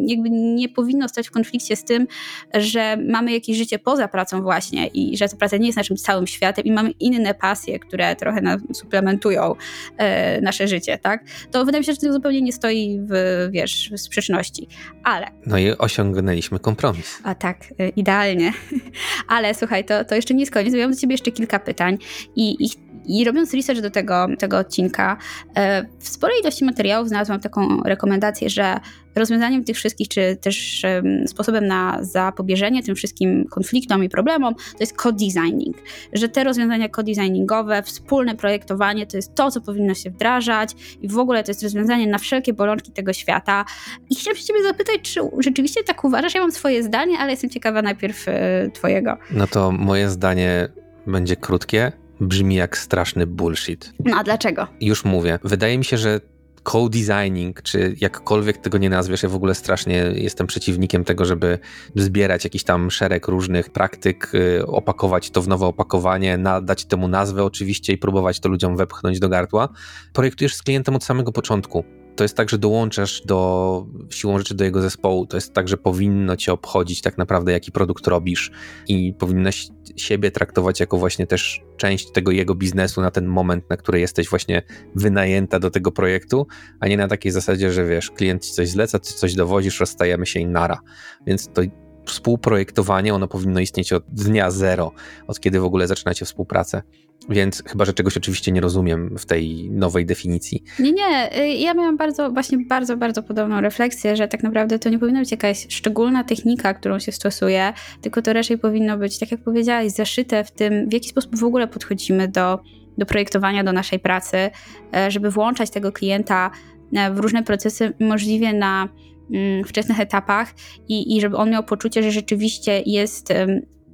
[0.09, 2.07] jakby nie powinno stać w konflikcie z tym,
[2.55, 6.27] że mamy jakieś życie poza pracą właśnie i że ta praca nie jest naszym całym
[6.27, 9.55] światem i mamy inne pasje, które trochę nam suplementują
[9.97, 11.25] e, nasze życie, tak?
[11.51, 14.69] To wydaje mi się, że to zupełnie nie stoi w, wiesz, w sprzeczności.
[15.05, 15.27] Ale...
[15.47, 17.19] No i osiągnęliśmy kompromis.
[17.23, 18.53] A tak, e, idealnie.
[19.29, 21.59] Ale słuchaj, to, to jeszcze nie jest koniec, bo ja mam do ciebie jeszcze kilka
[21.59, 21.99] pytań
[22.37, 25.17] i, i i robiąc research do tego, tego odcinka,
[25.57, 28.81] e, w sporej ilości materiałów znalazłam taką rekomendację, że
[29.15, 30.83] rozwiązaniem tych wszystkich, czy też
[31.27, 35.77] sposobem na zapobieżenie tym wszystkim konfliktom i problemom, to jest co-designing.
[36.13, 41.19] Że te rozwiązania co-designingowe, wspólne projektowanie to jest to, co powinno się wdrażać i w
[41.19, 43.65] ogóle to jest rozwiązanie na wszelkie bolączki tego świata.
[44.11, 46.35] I chciałam się ciebie zapytać, czy rzeczywiście tak uważasz?
[46.35, 49.17] Ja mam swoje zdanie, ale jestem ciekawa najpierw e, twojego.
[49.31, 50.69] No to moje zdanie
[51.07, 53.93] będzie krótkie brzmi jak straszny bullshit.
[54.05, 54.67] No a dlaczego?
[54.81, 55.39] Już mówię.
[55.45, 56.21] Wydaje mi się, że
[56.65, 61.59] co-designing, czy jakkolwiek tego nie nazwiesz, ja w ogóle strasznie jestem przeciwnikiem tego, żeby
[61.95, 67.45] zbierać jakiś tam szereg różnych praktyk, y, opakować to w nowe opakowanie, nadać temu nazwę
[67.45, 69.69] oczywiście i próbować to ludziom wepchnąć do gardła.
[70.13, 71.85] Projektujesz z klientem od samego początku
[72.17, 75.27] to jest tak, że dołączasz do siłą rzeczy do jego zespołu.
[75.27, 78.51] To jest tak, że powinno cię obchodzić tak naprawdę, jaki produkt robisz
[78.89, 83.77] i powinnaś siebie traktować jako właśnie też część tego jego biznesu na ten moment, na
[83.77, 84.63] który jesteś właśnie
[84.95, 86.47] wynajęta do tego projektu,
[86.81, 90.27] a nie na takiej zasadzie, że wiesz, klient ci coś zleca, ty coś dowozisz, rozstajemy
[90.27, 90.79] się i nara.
[91.27, 91.63] Więc to
[92.07, 94.93] współprojektowanie, ono powinno istnieć od dnia zero,
[95.27, 96.83] od kiedy w ogóle zaczynacie współpracę.
[97.29, 100.65] Więc chyba, że czegoś oczywiście nie rozumiem w tej nowej definicji.
[100.79, 101.39] Nie, nie.
[101.43, 105.21] Y, ja miałam bardzo, właśnie bardzo, bardzo podobną refleksję, że tak naprawdę to nie powinna
[105.21, 109.93] być jakaś szczególna technika, którą się stosuje, tylko to raczej powinno być, tak jak powiedziałaś,
[109.93, 112.59] zaszyte w tym, w jaki sposób w ogóle podchodzimy do,
[112.99, 114.51] do projektowania, do naszej pracy,
[114.97, 116.51] e, żeby włączać tego klienta
[116.93, 118.89] e, w różne procesy możliwie na
[119.31, 120.55] mm, wczesnych etapach
[120.89, 123.33] i, i żeby on miał poczucie, że rzeczywiście jest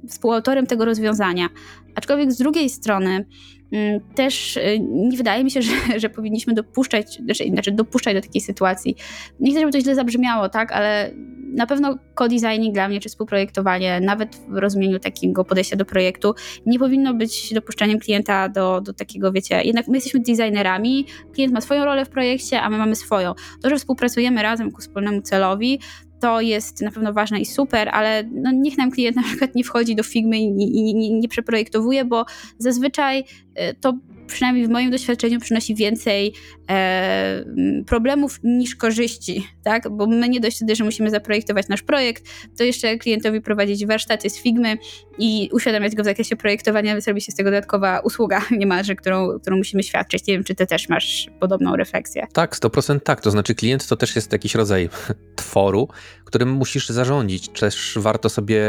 [0.07, 1.49] współautorem tego rozwiązania.
[1.95, 3.25] Aczkolwiek z drugiej strony
[3.71, 8.21] mm, też y, nie wydaje mi się, że, że powinniśmy dopuszczać, znaczy, znaczy dopuszczać do
[8.21, 8.95] takiej sytuacji.
[9.39, 11.11] Nie chcę, żeby to źle zabrzmiało, tak, ale
[11.53, 16.33] na pewno co-designing dla mnie, czy współprojektowanie, nawet w rozumieniu takiego podejścia do projektu,
[16.65, 21.61] nie powinno być dopuszczeniem klienta do, do takiego, wiecie, jednak my jesteśmy designerami, klient ma
[21.61, 23.33] swoją rolę w projekcie, a my mamy swoją.
[23.63, 25.79] To, że współpracujemy razem ku wspólnemu celowi,
[26.21, 29.63] to jest na pewno ważne i super, ale no niech nam klient na przykład nie
[29.63, 32.25] wchodzi do Figmy i, i, i nie przeprojektowuje, bo
[32.57, 33.93] zazwyczaj y, to
[34.31, 36.33] przynajmniej w moim doświadczeniu przynosi więcej
[36.69, 37.45] e,
[37.87, 39.89] problemów niż korzyści, tak?
[39.89, 42.23] Bo my nie dość wtedy, że musimy zaprojektować nasz projekt,
[42.57, 44.77] to jeszcze klientowi prowadzić warsztaty z Figmy
[45.17, 49.57] i uświadamiać go w zakresie projektowania, zrobi się z tego dodatkowa usługa niemalże, którą, którą
[49.57, 50.27] musimy świadczyć.
[50.27, 52.27] Nie wiem, czy ty też masz podobną refleksję.
[52.33, 53.21] Tak, 100% tak.
[53.21, 54.89] To znaczy klient to też jest jakiś rodzaj
[55.35, 55.87] tworu,
[56.25, 57.49] którym musisz zarządzić.
[57.49, 58.61] Też warto sobie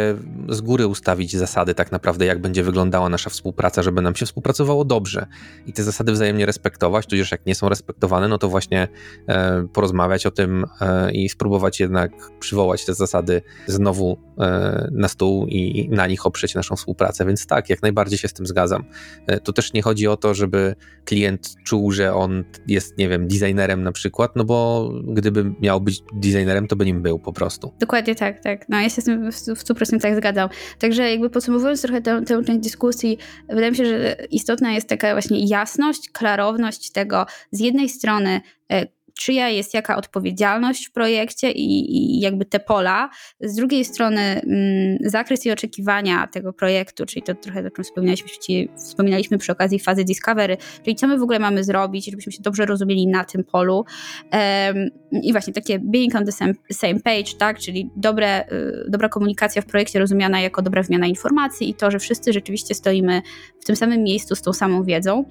[0.49, 4.85] z góry ustawić zasady tak naprawdę, jak będzie wyglądała nasza współpraca, żeby nam się współpracowało
[4.85, 5.27] dobrze
[5.67, 8.89] i te zasady wzajemnie respektować, tudzież jak nie są respektowane, no to właśnie
[9.29, 15.47] e, porozmawiać o tym e, i spróbować jednak przywołać te zasady znowu e, na stół
[15.47, 17.27] i na nich oprzeć naszą współpracę.
[17.27, 18.85] Więc tak, jak najbardziej się z tym zgadzam.
[19.27, 20.75] E, to też nie chodzi o to, żeby
[21.05, 26.03] klient czuł, że on jest, nie wiem, designerem na przykład, no bo gdyby miał być
[26.13, 27.73] designerem, to by nim był po prostu.
[27.81, 28.69] Dokładnie tak, tak.
[28.69, 30.49] No ja się z tym w 100% zgadzam.
[30.79, 35.13] Także jakby podsumowując trochę tę, tę część dyskusji, wydaje mi się, że istotna jest taka
[35.13, 38.41] właśnie jasność, klarowność tego z jednej strony
[38.73, 38.87] e,
[39.19, 43.11] czyja jest jaka odpowiedzialność w projekcie i, i jakby te pola.
[43.41, 48.29] Z drugiej strony mm, zakres i oczekiwania tego projektu, czyli to trochę o czym wspominaliśmy,
[48.77, 52.67] wspominaliśmy przy okazji fazy Discovery, czyli co my w ogóle mamy zrobić, żebyśmy się dobrze
[52.67, 53.85] rozumieli na tym polu.
[54.33, 54.91] Um,
[55.23, 59.63] I właśnie takie being on the same, same page, tak, czyli dobre, y, dobra komunikacja
[59.63, 63.23] w projekcie rozumiana jako dobra wymiana informacji i to, że wszyscy rzeczywiście stoimy
[63.61, 65.25] w tym samym miejscu z tą samą wiedzą.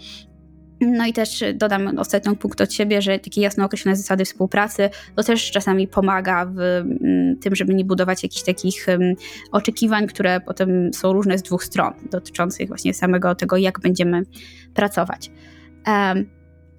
[0.82, 5.24] No i też dodam ostatni punkt od siebie, że takie jasno określone zasady współpracy to
[5.24, 8.86] też czasami pomaga w mm, tym, żeby nie budować jakichś takich
[9.52, 14.24] oczekiwań, które potem są różne z dwóch stron, dotyczących właśnie samego tego, jak będziemy
[14.74, 15.32] pracować.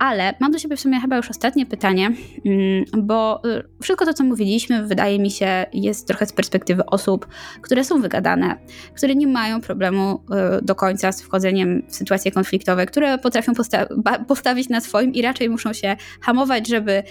[0.02, 2.10] Ale mam do siebie w sumie chyba już ostatnie pytanie,
[2.46, 7.26] mm, bo y, wszystko to, co mówiliśmy, wydaje mi się, jest trochę z perspektywy osób,
[7.60, 8.56] które są wygadane,
[8.94, 10.24] które nie mają problemu
[10.58, 13.86] y, do końca z wchodzeniem w sytuacje konfliktowe, które potrafią posta
[14.28, 17.02] postawić na swoim i raczej muszą się hamować, żeby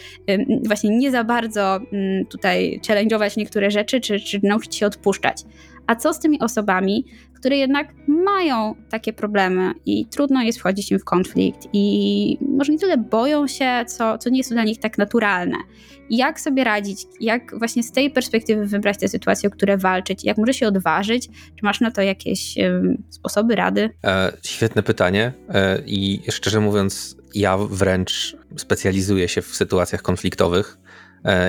[0.66, 1.80] właśnie nie za bardzo
[2.30, 5.44] tutaj challenge'ować niektóre rzeczy, czy, czy nauczyć się odpuszczać.
[5.88, 7.06] A co z tymi osobami,
[7.42, 12.80] które jednak mają takie problemy i trudno jest wchodzić im w konflikt i może nie
[12.80, 15.58] tyle boją się, co, co nie jest dla nich tak naturalne.
[16.10, 20.38] Jak sobie radzić, jak właśnie z tej perspektywy wybrać te sytuacje, o które walczyć, jak
[20.38, 21.28] może się odważyć?
[21.28, 22.56] Czy masz na to jakieś
[23.10, 23.90] sposoby, rady?
[24.04, 30.78] E, świetne pytanie e, i szczerze mówiąc, ja wręcz specjalizuję się w sytuacjach konfliktowych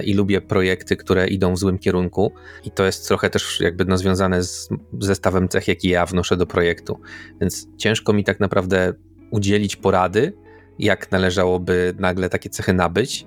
[0.04, 2.32] i lubię projekty, które idą w złym kierunku
[2.64, 4.68] i to jest trochę też jakby no związane z
[5.00, 7.00] zestawem cech, jaki ja wnoszę do projektu.
[7.40, 8.92] Więc ciężko mi tak naprawdę
[9.30, 10.32] udzielić porady,
[10.78, 13.26] jak należałoby nagle takie cechy nabyć.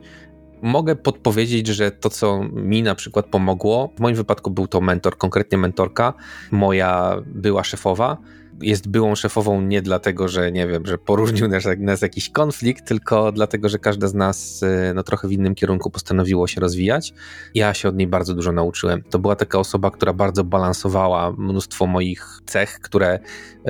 [0.61, 5.17] Mogę podpowiedzieć, że to, co mi na przykład pomogło, w moim wypadku był to mentor,
[5.17, 6.13] konkretnie mentorka,
[6.51, 8.17] moja była szefowa,
[8.61, 13.31] jest byłą szefową nie dlatego, że nie wiem, że poróżnił nas, nas jakiś konflikt, tylko
[13.31, 17.13] dlatego, że każda z nas y, no, trochę w innym kierunku postanowiło się rozwijać.
[17.55, 19.03] Ja się od niej bardzo dużo nauczyłem.
[19.09, 23.19] To była taka osoba, która bardzo balansowała mnóstwo moich cech, które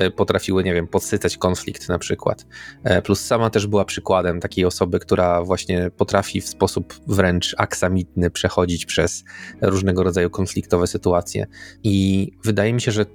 [0.00, 2.46] y, potrafiły, nie wiem, podsycać konflikt na przykład.
[2.84, 8.30] E, plus sama też była przykładem takiej osoby, która właśnie potrafi w sposób wręcz aksamitny
[8.30, 9.24] przechodzić przez
[9.60, 11.46] różnego rodzaju konfliktowe sytuacje.
[11.82, 13.06] I wydaje mi się, że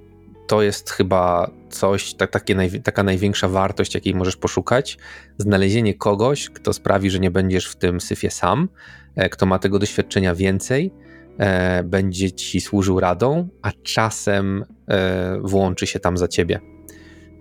[0.46, 4.98] to jest chyba coś, tak, takie naj, taka największa wartość, jakiej możesz poszukać.
[5.38, 8.68] Znalezienie kogoś, kto sprawi, że nie będziesz w tym syfie sam,
[9.16, 10.92] e, kto ma tego doświadczenia więcej,
[11.38, 16.60] e, będzie ci służył radą, a czasem e, włączy się tam za ciebie.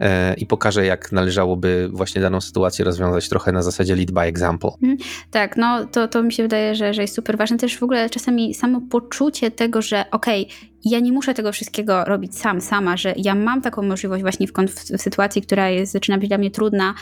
[0.02, 4.70] E, i pokaże, jak należałoby właśnie daną sytuację rozwiązać trochę na zasadzie lead by example.
[4.82, 4.98] Mhm.
[5.32, 7.58] Tak, no to, to mi się wydaje, że, że jest super ważne.
[7.58, 12.04] Też w ogóle czasami samo poczucie tego, że okej, okay, ja nie muszę tego wszystkiego
[12.04, 16.18] robić sam, sama, że ja mam taką możliwość właśnie w, w, sytuacji, która jest, zaczyna
[16.18, 16.94] być dla mnie trudna,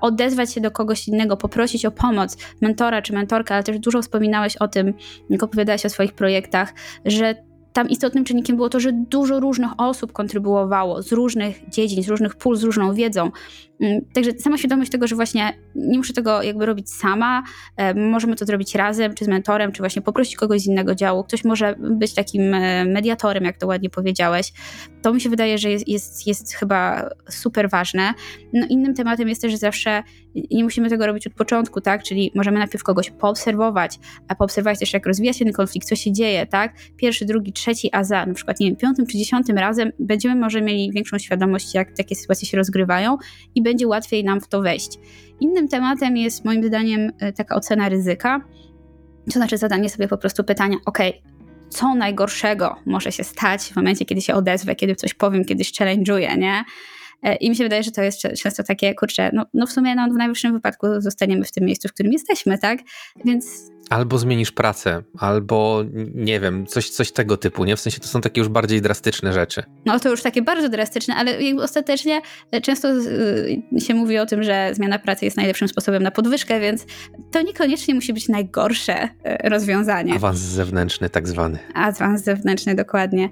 [0.00, 4.56] odezwać się do kogoś innego, poprosić o pomoc, mentora czy mentorka, ale też dużo wspominałeś
[4.56, 4.94] o tym,
[5.30, 6.74] jak opowiadałeś o swoich projektach,
[7.04, 7.34] że
[7.76, 12.34] tam istotnym czynnikiem było to, że dużo różnych osób kontrybuowało z różnych dziedzin, z różnych
[12.34, 13.30] pól, z różną wiedzą.
[13.80, 17.42] Mm, także sama świadomość tego, że właśnie nie muszę tego jakby robić sama,
[17.76, 21.24] e, możemy to zrobić razem, czy z mentorem, czy właśnie poprosić kogoś z innego działu.
[21.24, 24.52] Ktoś może być takim e, mediatorem, jak to ładnie powiedziałeś.
[25.02, 28.14] To mi się wydaje, że jest, jest, jest chyba super ważne.
[28.52, 30.02] No, innym tematem jest też, że zawsze
[30.50, 32.02] nie musimy tego robić od początku, tak?
[32.02, 33.98] Czyli możemy najpierw kogoś poobserwować,
[34.28, 36.74] a poobserwować też, jak rozwija się ten konflikt, co się dzieje, tak?
[36.96, 40.62] Pierwszy, drugi, trzeci, a za na przykład, nie wiem, piątym czy dziesiątym razem będziemy może
[40.62, 43.16] mieli większą świadomość, jak takie sytuacje się rozgrywają
[43.54, 44.98] i będzie łatwiej nam w to wejść.
[45.40, 48.40] Innym tematem jest moim zdaniem e, taka ocena ryzyka,
[49.24, 50.98] to znaczy zadanie sobie po prostu pytania, ok,
[51.68, 56.38] co najgorszego może się stać w momencie, kiedy się odezwę, kiedy coś powiem, kiedyś challenge'uję,
[56.38, 56.64] nie?
[57.26, 59.94] E, I mi się wydaje, że to jest często takie, kurczę, no, no w sumie
[59.94, 62.78] no, w najwyższym wypadku zostaniemy w tym miejscu, w którym jesteśmy, tak?
[63.24, 67.76] Więc Albo zmienisz pracę, albo nie wiem, coś, coś tego typu, nie?
[67.76, 69.62] W sensie to są takie już bardziej drastyczne rzeczy.
[69.84, 72.20] No to już takie bardzo drastyczne, ale ostatecznie
[72.50, 76.60] e, często e, się mówi o tym, że zmiana pracy jest najlepszym sposobem na podwyżkę,
[76.60, 76.86] więc
[77.32, 79.08] to niekoniecznie musi być najgorsze
[79.44, 80.14] rozwiązanie.
[80.14, 81.58] Awans zewnętrzny tak zwany.
[81.74, 83.28] Awans zewnętrzny, dokładnie.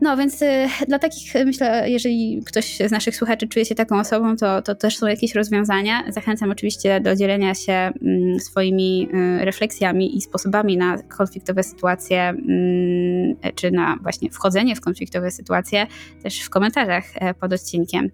[0.00, 4.36] No więc y, dla takich, myślę, jeżeli ktoś z naszych słuchaczy czuje się taką osobą,
[4.36, 6.04] to, to też są jakieś rozwiązania.
[6.08, 9.08] Zachęcam oczywiście do dzielenia się mm, swoimi
[9.40, 15.86] y, refleksjami i sposobami na konfliktowe sytuacje, mm, czy na właśnie wchodzenie w konfliktowe sytuacje
[16.22, 18.10] też w komentarzach e, pod odcinkiem.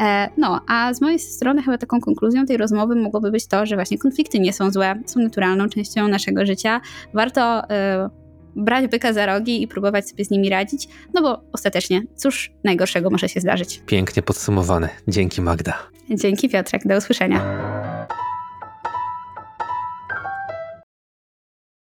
[0.00, 3.74] E, no, a z mojej strony chyba taką konkluzją tej rozmowy mogłoby być to, że
[3.74, 6.80] właśnie konflikty nie są złe, są naturalną częścią naszego życia.
[7.14, 8.25] Warto y,
[8.56, 13.10] brać byka za rogi i próbować sobie z nimi radzić, no bo ostatecznie cóż najgorszego
[13.10, 13.82] może się zdarzyć.
[13.86, 14.88] Pięknie podsumowane.
[15.08, 15.78] Dzięki Magda.
[16.10, 17.40] Dzięki Piotrek, do usłyszenia.